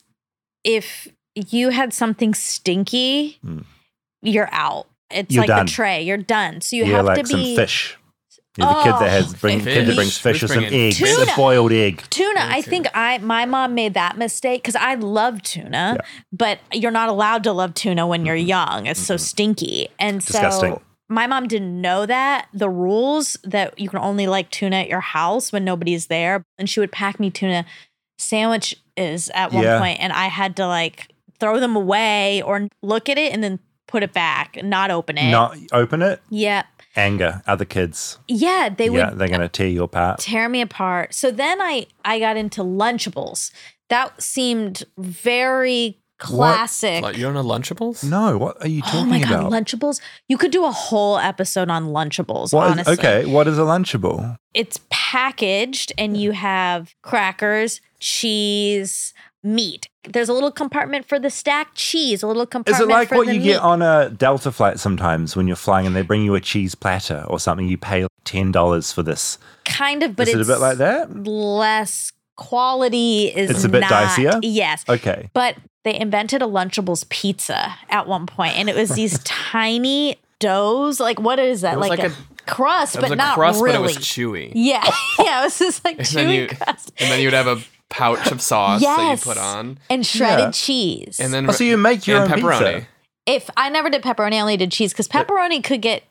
[0.64, 3.60] if you had something stinky, hmm.
[4.22, 4.86] you're out.
[5.10, 5.32] It's.
[5.32, 5.66] You're like done.
[5.66, 6.02] the tray.
[6.02, 6.60] You're done.
[6.60, 7.96] So you yeah, have like to some be fish.
[8.56, 9.94] You're the kid that has Oh, bring kid that fish.
[9.94, 11.32] brings fish or Who's some bringing eggs, Tuna.
[11.32, 12.02] a boiled egg.
[12.10, 15.98] Tuna, I think I my mom made that mistake because I love tuna,
[16.32, 18.86] but you're not allowed to love tuna when you're young.
[18.86, 20.72] It's so stinky, and Disgusting.
[20.74, 24.88] so my mom didn't know that the rules that you can only like tuna at
[24.88, 27.64] your house when nobody's there, and she would pack me tuna
[28.18, 29.78] sandwiches at one Yeah.
[29.78, 31.08] point, and I had to like
[31.40, 35.30] throw them away or look at it and then put it back not open it.
[35.30, 36.20] Not open it.
[36.30, 36.66] Yep.
[36.96, 37.42] Anger.
[37.46, 38.18] Other kids.
[38.26, 40.18] Yeah, they yeah, would they're gonna tear you apart.
[40.18, 41.14] tear me apart.
[41.14, 43.50] So then I I got into Lunchables.
[43.88, 47.02] That seemed very classic.
[47.02, 48.02] Like, you don't know Lunchables?
[48.04, 49.52] No, what are you Oh talking my god, about?
[49.52, 50.00] Lunchables!
[50.28, 52.52] You could do a whole episode on Lunchables.
[52.52, 54.36] What is- honestly, okay, what is a lunchable?
[54.54, 59.88] it's packaged, and you have crackers, cheese, meat.
[60.04, 62.22] There's a little compartment for the stacked cheese.
[62.22, 62.82] A little compartment.
[62.82, 63.44] Is it like for what you meat.
[63.44, 66.74] get on a Delta flight sometimes when you're flying and they bring you a cheese
[66.74, 67.68] platter or something?
[67.68, 69.38] You pay ten dollars for this.
[69.64, 71.26] kind of, but is it it's a bit like that?
[71.26, 73.26] less quality.
[73.26, 74.38] Is It's a bit not- dicier?
[74.42, 74.84] Yes.
[74.88, 75.28] Okay.
[75.34, 75.56] But
[75.88, 81.00] they invented a Lunchables pizza at one point, and it was these tiny doughs.
[81.00, 81.78] Like, what is that?
[81.80, 82.12] Like, like a,
[82.46, 83.76] crust, but a not crust, really.
[83.76, 84.52] but it was chewy.
[84.54, 84.84] Yeah,
[85.18, 87.46] yeah, it was just like And chewy then, you, crust and then you would have
[87.46, 89.78] a pouch of sauce that you put on.
[89.88, 90.50] and shredded Yeah.
[90.52, 91.18] cheese.
[91.20, 92.74] And then Oh, so you make your and own pepperoni.
[92.74, 92.86] pizza?
[93.26, 96.02] if I never did pepperoni, I only did cheese because pepperoni could get.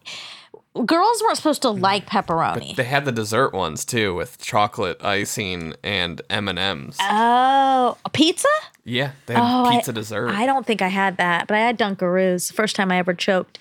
[0.86, 2.75] Girls weren't supposed to like pepperoni.
[2.75, 6.97] They had the dessert ones too, with chocolate icing and M and M's.
[7.01, 8.47] Oh, a pizza?
[8.89, 10.29] Yeah, they had Oh, I- pizza dessert.
[10.29, 12.53] I don't think I had that, but I had Dunkaroos.
[12.53, 13.59] First time I ever choked.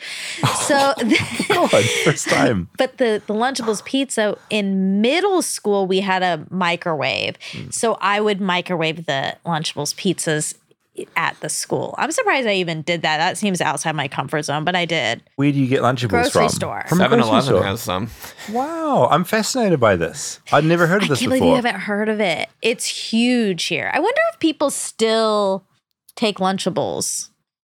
[0.68, 0.94] So,
[1.48, 2.68] God, first time.
[2.78, 7.70] but the the Lunchables pizza in middle school we had a microwave, Hmm.
[7.70, 10.54] so I would microwave the Lunchables pizzas
[11.16, 11.94] at the school.
[11.98, 13.18] I'm surprised I even did that.
[13.18, 15.22] That seems outside my comfort zone, but I did.
[15.36, 16.48] Where do you get Lunchables Grocery from?
[16.50, 16.84] store.
[16.88, 17.64] From a 7 grocery Eleven store.
[17.64, 18.10] has some.
[18.52, 20.40] Wow, I'm fascinated by this.
[20.52, 21.50] I'd never heard of I this can't believe before.
[21.50, 22.48] you haven't heard of it.
[22.62, 23.90] It's huge here.
[23.92, 25.64] I wonder if people still
[26.14, 27.28] take Lunchables.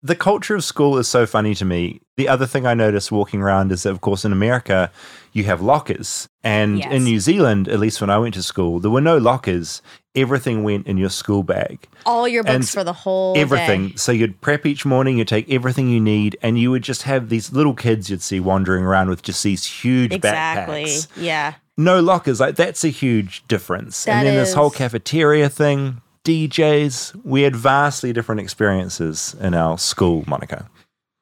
[0.04, 2.02] the culture of school is so funny to me.
[2.18, 4.92] The other thing I noticed walking around is that, of course, in America,
[5.32, 6.28] you have lockers.
[6.44, 6.92] And Yes.
[6.92, 9.82] in New Zealand, at least when I went to school, there were no lockers.
[10.14, 11.88] Everything went in your school bag.
[12.06, 13.90] All your books And for the whole Everything.
[13.90, 13.96] day.
[13.96, 17.30] So you'd prep each morning, you'd take everything you need, and you would just have
[17.30, 20.84] these little kids you'd see wandering around with just these huge Exactly.
[20.84, 21.08] backpacks.
[21.16, 21.54] Yeah.
[21.78, 22.42] No lockers.
[22.42, 24.04] Like, that's a huge difference.
[24.04, 29.78] That and then this whole cafeteria thing, DJs, we had vastly different experiences in our
[29.78, 30.70] school, Monica.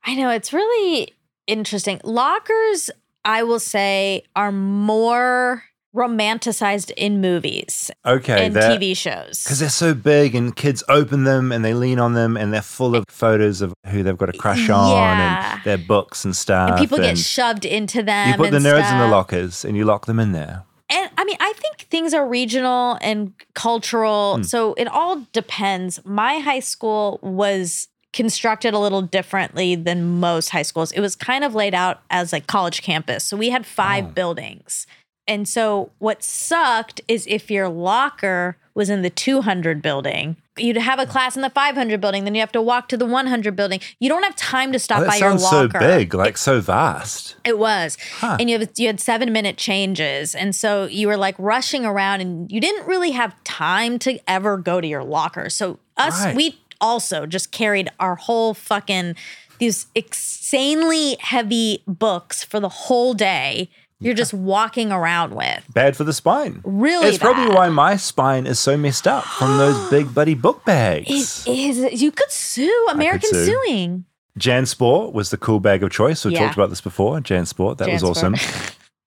[0.04, 1.14] I know it's really
[1.46, 2.02] interesting.
[2.04, 2.90] Lockers,
[3.24, 5.64] I will say, are more
[5.96, 9.44] romanticized in movies Okay, and TV shows.
[9.44, 12.62] Because they're so big and kids open them and they lean on them and they're
[12.62, 15.54] full of photos of who they've got a crush on Yeah.
[15.56, 16.72] and their books and stuff.
[16.72, 18.30] and people get shoved into them.
[18.30, 20.64] you put the nerds in the lockers and you lock them in there.
[20.92, 24.38] And I mean, I think things are regional and cultural.
[24.38, 24.44] Hmm.
[24.44, 26.04] So it all depends.
[26.06, 30.92] My high school was constructed a little differently than most high schools.
[30.92, 33.24] It was kind of laid out as a college campus.
[33.24, 34.08] So we had five Oh.
[34.10, 34.88] buildings.
[35.30, 41.00] And so what sucked is if your locker was in the 200 building, you'd have
[41.00, 43.80] a class in the 500 building, then you have to walk to the 100 building.
[44.00, 47.36] You don't have time to stop Oh, by your sounds so big, like so vast.
[47.46, 47.98] It was.
[48.20, 48.38] Huh.
[48.40, 52.22] And you have you had 7 minute changes and so you were like rushing around
[52.22, 55.50] and you didn't really have time to ever go to your locker.
[55.50, 56.36] So us Right.
[56.36, 59.16] we also just carried our whole fucking
[59.60, 63.70] these insanely heavy books for the whole day.
[64.02, 65.64] You're just walking around with.
[65.74, 66.62] Bad for the spine.
[66.64, 70.64] Really It's probably why my spine is so messed up from those big buddy book
[70.64, 71.46] bags.
[71.46, 73.46] It is you could sue American sue.
[73.46, 74.06] suing.
[74.38, 76.24] Jan Sport was the cool bag of choice.
[76.24, 76.46] We've Yeah.
[76.46, 77.20] talked about this before.
[77.20, 78.36] Jan Sport, that was awesome.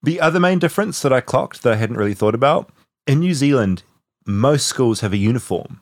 [0.04, 2.70] The other main difference that I clocked that I hadn't really thought about
[3.06, 3.84] in New Zealand,
[4.26, 5.78] most schools have a uniform.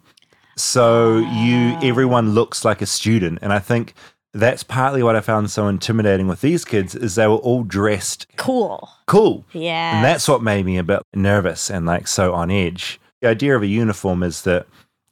[0.59, 1.81] So you Ah.
[1.83, 3.39] everyone looks like a student.
[3.41, 3.95] And I think
[4.33, 8.26] that's partly what I found so intimidating with these kids is they were all dressed
[8.37, 8.89] Cool.
[9.07, 9.45] cool.
[9.53, 9.97] Yeah.
[9.97, 13.01] And that's what made me a bit nervous and like so on edge.
[13.22, 14.66] The idea of a uniform is that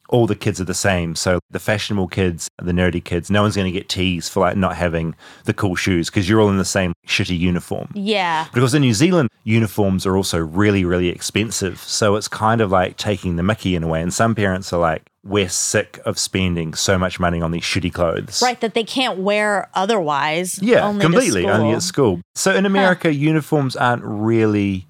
[0.07, 1.15] all the kids are the same.
[1.15, 4.57] So the fashionable kids, the nerdy kids, no one's going to get teased for like
[4.57, 5.13] not having
[5.45, 7.91] the cool shoes because you're all in the same shitty uniform.
[7.93, 8.47] Yeah.
[8.51, 11.77] Because in New Zealand, uniforms are also really, really expensive.
[11.79, 14.01] So it's kind of like taking the mickey in a way.
[14.01, 17.93] And some parents are like, we're sick of spending so much money on these shitty
[17.93, 18.41] clothes.
[18.41, 20.59] Right, that they can't wear otherwise.
[20.61, 21.45] Yeah, only to completely.
[21.45, 22.21] Only at school.
[22.35, 24.87] So in America, uniforms aren't really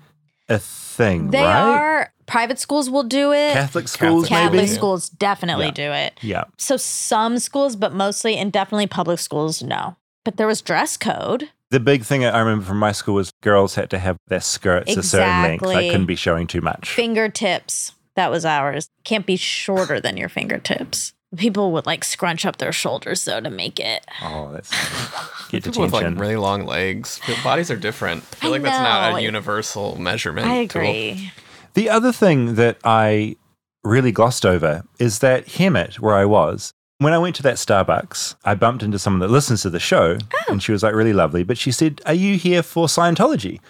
[0.48, 1.60] a thing, They right?
[1.70, 3.54] are private schools will do it.
[3.54, 4.68] Catholic schools, Catholic maybe?
[4.68, 5.72] schools definitely Yeah.
[5.72, 6.20] do it.
[6.22, 6.44] Yeah.
[6.58, 9.96] So some schools, but mostly and definitely public schools, no.
[10.26, 11.50] But there was dress code.
[11.72, 14.96] The big thing I remember from my school was girls had to have their skirts
[14.98, 15.62] a certain length.
[15.64, 15.76] Exactly.
[15.76, 16.90] They couldn't be showing too much.
[16.90, 17.94] Fingertips.
[18.20, 18.90] That was ours.
[19.06, 21.14] Can't be shorter than your fingertips.
[21.38, 24.06] People would like scrunch up their shoulders though to make it.
[24.22, 24.72] Oh, that's
[25.50, 27.22] get People with like really long legs.
[27.28, 28.24] Their Bodies are different.
[28.24, 30.48] I feel I like that's not a universal measurement.
[30.48, 30.82] I tool.
[30.82, 31.32] agree.
[31.76, 33.38] The other thing that I
[33.86, 38.36] really glossed over is that Hemet, where I was, when I went to that Starbucks,
[38.44, 40.44] I bumped into someone that listens to the show oh.
[40.50, 41.46] and she was like really lovely.
[41.46, 43.62] But she said, Are you here for Scientology?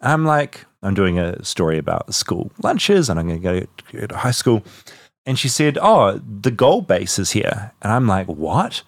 [0.00, 4.16] I'm like, I'm doing a story about school lunches and I'm going to go to-
[4.16, 4.62] high school.
[5.24, 7.72] And she said, Oh, the gold base is here.
[7.82, 8.82] And I'm like, What?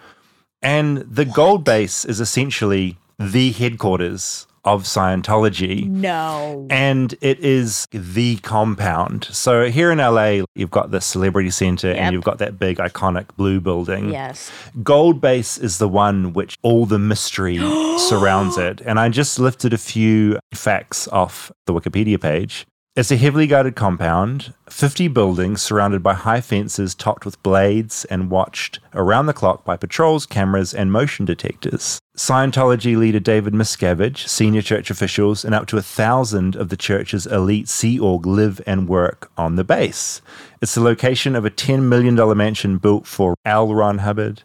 [0.62, 5.88] And the gold base is essentially the headquarters of Scientology.
[5.88, 6.66] No.
[6.70, 9.24] And it is the compound.
[9.30, 11.96] So here in LA, you've got the Celebrity Center Yep.
[11.98, 14.10] and you've got that big iconic blue building.
[14.10, 14.50] Yes.
[14.82, 17.58] Gold Base is the one which all the mystery
[17.98, 18.80] surrounds it.
[18.84, 22.66] And I just lifted a few facts off the Wikipedia page.
[22.96, 28.28] It's a heavily guarded compound, 50 buildings surrounded by high fences topped with blades and
[28.28, 32.00] watched around the clock by patrols, cameras, and motion detectors.
[32.16, 37.24] Scientology leader David Miscavige, senior church officials, and up to a thousand of the church's
[37.26, 40.20] elite Sea Org live and work on the base.
[40.60, 43.72] It's the location of a $10 million mansion built for L.
[43.72, 44.42] Ron Hubbard.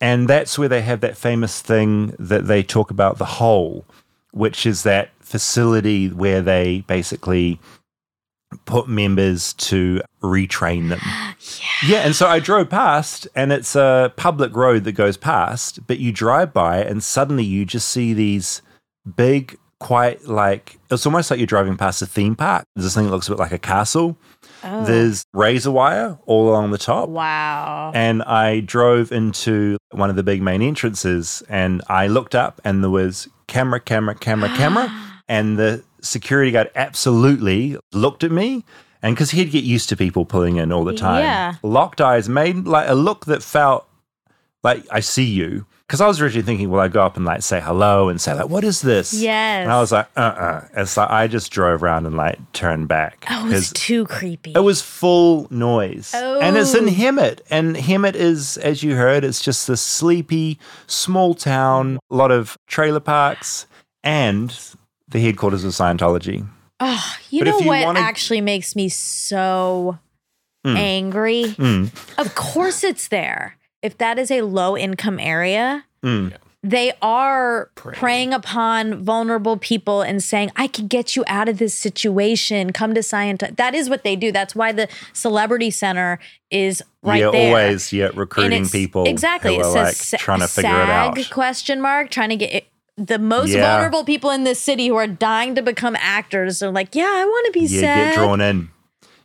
[0.00, 3.84] And that's where they have that famous thing that they talk about the hole,
[4.30, 7.60] which is that facility where they basically
[8.64, 11.00] put members to retrain them.
[11.02, 11.32] Yeah.
[11.86, 11.98] yeah.
[11.98, 16.10] and so I drove past, and it's a public road that goes past, but you
[16.10, 18.60] drive by, and suddenly you just see these
[19.16, 22.64] big, quite like it's almost like you're driving past a theme park.
[22.74, 24.18] There's this thing that looks a bit like a castle.
[24.62, 24.84] Oh.
[24.84, 27.08] There's razor wire all along the top.
[27.08, 27.92] Wow.
[27.94, 32.82] And I drove into one of the big main entrances and I looked up and
[32.82, 35.09] there was camera, camera, camera, camera.
[35.30, 38.64] And the security guard absolutely looked at me.
[39.02, 41.54] And because he'd get used to people pulling in all the time, Yeah.
[41.62, 43.86] locked eyes made like a look that felt
[44.62, 45.64] like I see you.
[45.86, 48.32] Because I was originally thinking, well, I go up and like say hello and say
[48.34, 49.62] like, "What is this?" Yes.
[49.64, 52.86] And I was like, "Uh, uh It's like I just drove around and like turned
[52.88, 53.24] back.
[53.28, 54.52] Oh, it was too creepy.
[54.54, 56.12] it was full noise.
[56.14, 56.92] And it's in Oh.
[56.92, 57.40] Hemet.
[57.50, 62.56] And Hemet is, as you heard, it's just this sleepy, small town, a lot of
[62.68, 63.66] trailer parks,
[64.04, 64.54] and
[65.10, 66.46] the headquarters of Scientology.
[66.80, 69.98] Oh, you But know you what wanna- actually makes me so
[70.66, 70.76] Mm.
[70.76, 71.44] angry?
[71.58, 71.90] Mm.
[72.18, 73.56] Of course it's there.
[73.82, 76.34] If that is a low income area, Mm.
[76.62, 81.74] they are preying upon vulnerable people and saying, I can get you out of this
[81.74, 82.72] situation.
[82.72, 83.42] Come to science.
[83.56, 84.30] That is what they do.
[84.32, 86.18] That's why the Celebrity Center
[86.50, 87.48] is right yeah, there.
[87.48, 89.54] always, yeah, recruiting people Exactly.
[89.54, 91.30] who it are says like trying to figure it out.
[91.30, 92.66] question mark, trying to get it.
[93.00, 93.62] The most Yeah.
[93.62, 97.24] vulnerable people in this city who are dying to become actors are like, yeah, I
[97.24, 98.68] want to be Yeah, get drawn in.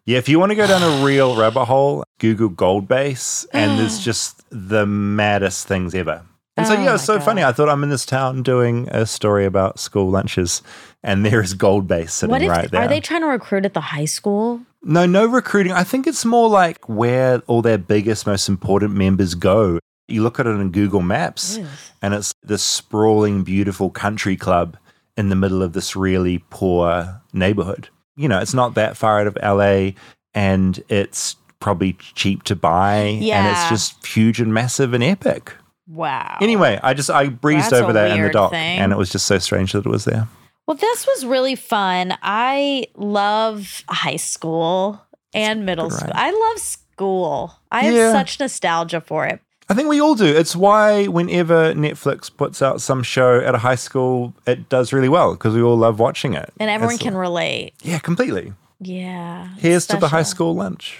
[0.05, 3.71] Yeah, if you want to go down a real rabbit hole, Google Gold Base, and
[3.71, 3.77] ah.
[3.77, 6.21] there's just the maddest things ever.
[6.55, 7.43] And so, Oh yeah, it's so funny.
[7.43, 10.61] I thought I'm in this town doing a story about school lunches,
[11.03, 12.83] and there is Gold Base sitting What if right there.
[12.83, 14.61] are they trying to recruit at the high school?
[14.81, 15.73] No, no recruiting.
[15.73, 19.79] I think it's more like where all their biggest, most important members go.
[20.07, 21.59] You look at it in Google Maps,
[22.01, 24.77] and it's this sprawling, beautiful country club
[25.17, 27.89] in the middle of this really poor neighborhood.
[28.15, 29.91] You know, it's not that far out of LA,
[30.33, 35.53] and it's probably cheap to buy, and it's just huge and massive and epic.
[35.87, 36.37] Wow.
[36.41, 38.79] Anyway, I just I breezed That's over that in the weird doc, thing.
[38.79, 40.27] and it was just so strange that it was there.
[40.67, 42.17] Well, this was really fun.
[42.23, 44.99] I love high school
[45.33, 46.11] and middle school.
[46.13, 47.53] I love school.
[47.71, 49.41] I have such nostalgia for it.
[49.67, 50.25] I think we all do.
[50.25, 55.09] It's why whenever Netflix puts out some show at a high school, it does really
[55.09, 56.53] well because we all love watching it.
[56.59, 57.73] And everyone It's- can relate.
[57.81, 58.53] Yeah, completely.
[58.79, 59.49] Yeah.
[59.55, 60.99] it's Here's to the high school lunch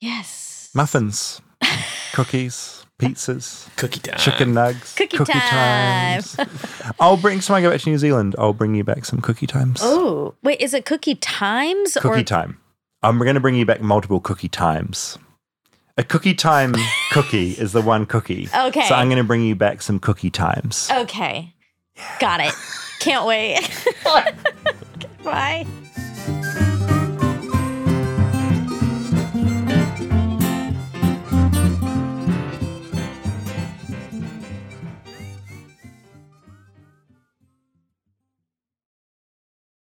[0.00, 0.70] Yes.
[0.74, 1.40] muffins,
[2.12, 5.26] cookies, pizzas, cookie time, chicken nugs, Cookie, time.
[6.22, 6.36] times.
[7.00, 9.20] I'll bring, so when I go back to New Zealand, I'll bring you back some
[9.20, 9.80] cookie times.
[9.82, 12.58] oh, wait, is it cookie times Cookie or time.
[13.02, 15.18] I'm going to bring you back multiple cookie times.
[16.00, 16.74] A cookie time
[17.12, 18.48] cookie is the one cookie.
[18.56, 18.88] Okay.
[18.88, 20.88] So I'm going to bring you back some cookie times.
[20.90, 21.52] Okay.
[22.18, 22.54] Got it.
[23.00, 23.60] Can't wait.
[25.22, 25.66] Bye.